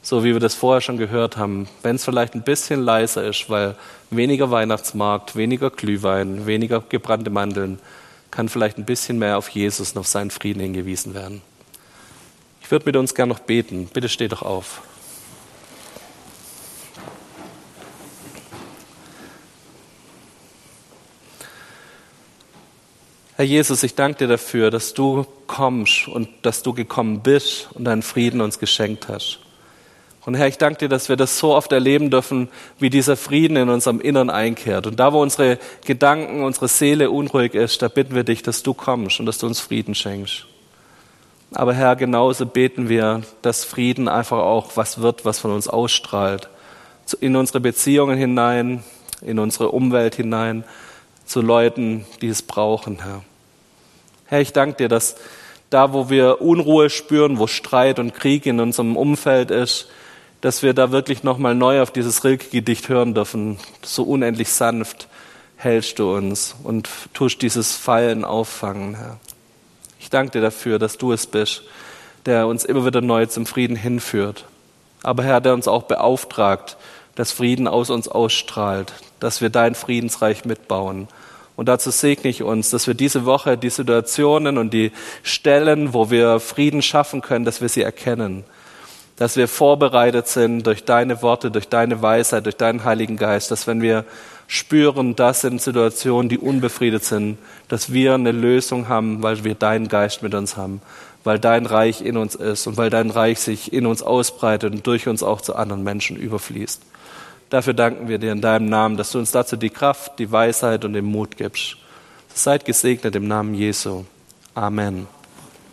so 0.00 0.22
wie 0.22 0.32
wir 0.32 0.38
das 0.38 0.54
vorher 0.54 0.80
schon 0.80 0.96
gehört 0.96 1.36
haben, 1.36 1.68
wenn 1.82 1.96
es 1.96 2.04
vielleicht 2.04 2.36
ein 2.36 2.44
bisschen 2.44 2.82
leiser 2.82 3.24
ist, 3.24 3.50
weil 3.50 3.74
weniger 4.10 4.52
Weihnachtsmarkt, 4.52 5.34
weniger 5.34 5.70
Glühwein, 5.70 6.46
weniger 6.46 6.84
gebrannte 6.88 7.30
Mandeln, 7.30 7.80
kann 8.30 8.48
vielleicht 8.48 8.78
ein 8.78 8.84
bisschen 8.84 9.18
mehr 9.18 9.36
auf 9.36 9.48
Jesus 9.48 9.90
und 9.90 9.98
auf 9.98 10.06
seinen 10.06 10.30
Frieden 10.30 10.60
hingewiesen 10.60 11.14
werden. 11.14 11.42
Ich 12.62 12.70
würde 12.70 12.86
mit 12.86 12.94
uns 12.94 13.12
gern 13.12 13.28
noch 13.28 13.40
beten. 13.40 13.90
Bitte 13.92 14.08
steh 14.08 14.28
doch 14.28 14.42
auf. 14.42 14.82
Herr 23.36 23.44
Jesus, 23.44 23.82
ich 23.82 23.96
danke 23.96 24.18
dir 24.18 24.28
dafür, 24.28 24.70
dass 24.70 24.94
du 24.94 25.26
kommst 25.48 26.06
und 26.06 26.28
dass 26.42 26.62
du 26.62 26.72
gekommen 26.72 27.20
bist 27.20 27.68
und 27.74 27.84
deinen 27.84 28.02
Frieden 28.02 28.40
uns 28.40 28.60
geschenkt 28.60 29.08
hast. 29.08 29.40
Und 30.24 30.36
Herr, 30.36 30.46
ich 30.46 30.56
danke 30.56 30.78
dir, 30.78 30.88
dass 30.88 31.08
wir 31.08 31.16
das 31.16 31.36
so 31.36 31.52
oft 31.52 31.72
erleben 31.72 32.10
dürfen, 32.10 32.48
wie 32.78 32.90
dieser 32.90 33.16
Frieden 33.16 33.56
in 33.56 33.70
unserem 33.70 34.00
Innern 34.00 34.30
einkehrt. 34.30 34.86
Und 34.86 35.00
da, 35.00 35.12
wo 35.12 35.20
unsere 35.20 35.58
Gedanken, 35.84 36.44
unsere 36.44 36.68
Seele 36.68 37.10
unruhig 37.10 37.54
ist, 37.54 37.82
da 37.82 37.88
bitten 37.88 38.14
wir 38.14 38.22
dich, 38.22 38.44
dass 38.44 38.62
du 38.62 38.72
kommst 38.72 39.18
und 39.18 39.26
dass 39.26 39.38
du 39.38 39.48
uns 39.48 39.58
Frieden 39.58 39.96
schenkst. 39.96 40.46
Aber 41.50 41.74
Herr, 41.74 41.96
genauso 41.96 42.46
beten 42.46 42.88
wir, 42.88 43.22
dass 43.42 43.64
Frieden 43.64 44.06
einfach 44.06 44.38
auch 44.38 44.76
was 44.76 45.00
wird, 45.02 45.24
was 45.24 45.40
von 45.40 45.50
uns 45.50 45.66
ausstrahlt. 45.66 46.48
In 47.18 47.34
unsere 47.34 47.58
Beziehungen 47.58 48.16
hinein, 48.16 48.84
in 49.22 49.40
unsere 49.40 49.70
Umwelt 49.70 50.14
hinein, 50.14 50.62
zu 51.24 51.40
Leuten, 51.40 52.06
die 52.20 52.28
es 52.28 52.42
brauchen, 52.42 53.02
Herr. 53.02 53.22
Herr, 54.26 54.40
ich 54.40 54.52
danke 54.52 54.76
dir, 54.76 54.88
dass 54.88 55.16
da, 55.70 55.92
wo 55.92 56.10
wir 56.10 56.40
Unruhe 56.40 56.90
spüren, 56.90 57.38
wo 57.38 57.46
Streit 57.46 57.98
und 57.98 58.14
Krieg 58.14 58.46
in 58.46 58.60
unserem 58.60 58.96
Umfeld 58.96 59.50
ist, 59.50 59.88
dass 60.40 60.62
wir 60.62 60.74
da 60.74 60.92
wirklich 60.92 61.22
nochmal 61.22 61.54
neu 61.54 61.80
auf 61.80 61.90
dieses 61.90 62.22
Rilke-Gedicht 62.22 62.88
hören 62.88 63.14
dürfen. 63.14 63.58
So 63.82 64.02
unendlich 64.02 64.50
sanft 64.50 65.08
hältst 65.56 65.98
du 65.98 66.14
uns 66.14 66.54
und 66.62 66.88
tust 67.14 67.40
dieses 67.42 67.74
Fallen 67.74 68.24
auffangen, 68.24 68.94
Herr. 68.94 69.18
Ich 69.98 70.10
danke 70.10 70.32
dir 70.32 70.42
dafür, 70.42 70.78
dass 70.78 70.98
du 70.98 71.12
es 71.12 71.26
bist, 71.26 71.62
der 72.26 72.46
uns 72.46 72.64
immer 72.64 72.84
wieder 72.84 73.00
neu 73.00 73.24
zum 73.26 73.46
Frieden 73.46 73.74
hinführt. 73.74 74.44
Aber 75.02 75.22
Herr, 75.22 75.40
der 75.40 75.54
uns 75.54 75.66
auch 75.66 75.84
beauftragt, 75.84 76.76
dass 77.14 77.32
Frieden 77.32 77.68
aus 77.68 77.90
uns 77.90 78.08
ausstrahlt, 78.08 78.92
dass 79.20 79.40
wir 79.40 79.50
dein 79.50 79.74
Friedensreich 79.74 80.44
mitbauen. 80.44 81.08
Und 81.56 81.68
dazu 81.68 81.90
segne 81.90 82.30
ich 82.30 82.42
uns, 82.42 82.70
dass 82.70 82.86
wir 82.86 82.94
diese 82.94 83.24
Woche 83.26 83.56
die 83.56 83.70
Situationen 83.70 84.58
und 84.58 84.74
die 84.74 84.90
Stellen, 85.22 85.94
wo 85.94 86.10
wir 86.10 86.40
Frieden 86.40 86.82
schaffen 86.82 87.20
können, 87.20 87.44
dass 87.44 87.60
wir 87.60 87.68
sie 87.68 87.82
erkennen. 87.82 88.44
Dass 89.16 89.36
wir 89.36 89.46
vorbereitet 89.46 90.26
sind 90.26 90.66
durch 90.66 90.84
deine 90.84 91.22
Worte, 91.22 91.52
durch 91.52 91.68
deine 91.68 92.02
Weisheit, 92.02 92.46
durch 92.46 92.56
deinen 92.56 92.82
Heiligen 92.82 93.16
Geist, 93.16 93.52
dass 93.52 93.68
wenn 93.68 93.80
wir 93.80 94.04
spüren, 94.48 95.14
das 95.14 95.42
sind 95.42 95.62
Situationen, 95.62 96.28
die 96.28 96.38
unbefriedet 96.38 97.04
sind, 97.04 97.38
dass 97.68 97.92
wir 97.92 98.14
eine 98.14 98.32
Lösung 98.32 98.88
haben, 98.88 99.22
weil 99.22 99.44
wir 99.44 99.54
deinen 99.54 99.86
Geist 99.86 100.24
mit 100.24 100.34
uns 100.34 100.56
haben, 100.56 100.82
weil 101.22 101.38
dein 101.38 101.66
Reich 101.66 102.02
in 102.02 102.16
uns 102.16 102.34
ist 102.34 102.66
und 102.66 102.76
weil 102.76 102.90
dein 102.90 103.10
Reich 103.10 103.38
sich 103.38 103.72
in 103.72 103.86
uns 103.86 104.02
ausbreitet 104.02 104.74
und 104.74 104.86
durch 104.86 105.06
uns 105.06 105.22
auch 105.22 105.40
zu 105.40 105.54
anderen 105.54 105.84
Menschen 105.84 106.16
überfließt. 106.16 106.82
Dafür 107.50 107.74
danken 107.74 108.08
wir 108.08 108.18
dir 108.18 108.32
in 108.32 108.40
deinem 108.40 108.68
Namen, 108.68 108.96
dass 108.96 109.12
du 109.12 109.18
uns 109.18 109.30
dazu 109.30 109.56
die 109.56 109.70
Kraft, 109.70 110.18
die 110.18 110.30
Weisheit 110.30 110.84
und 110.84 110.94
den 110.94 111.04
Mut 111.04 111.36
gibst. 111.36 111.76
Seid 112.34 112.64
gesegnet 112.64 113.14
im 113.14 113.28
Namen 113.28 113.54
Jesu. 113.54 114.04
Amen. 114.54 115.06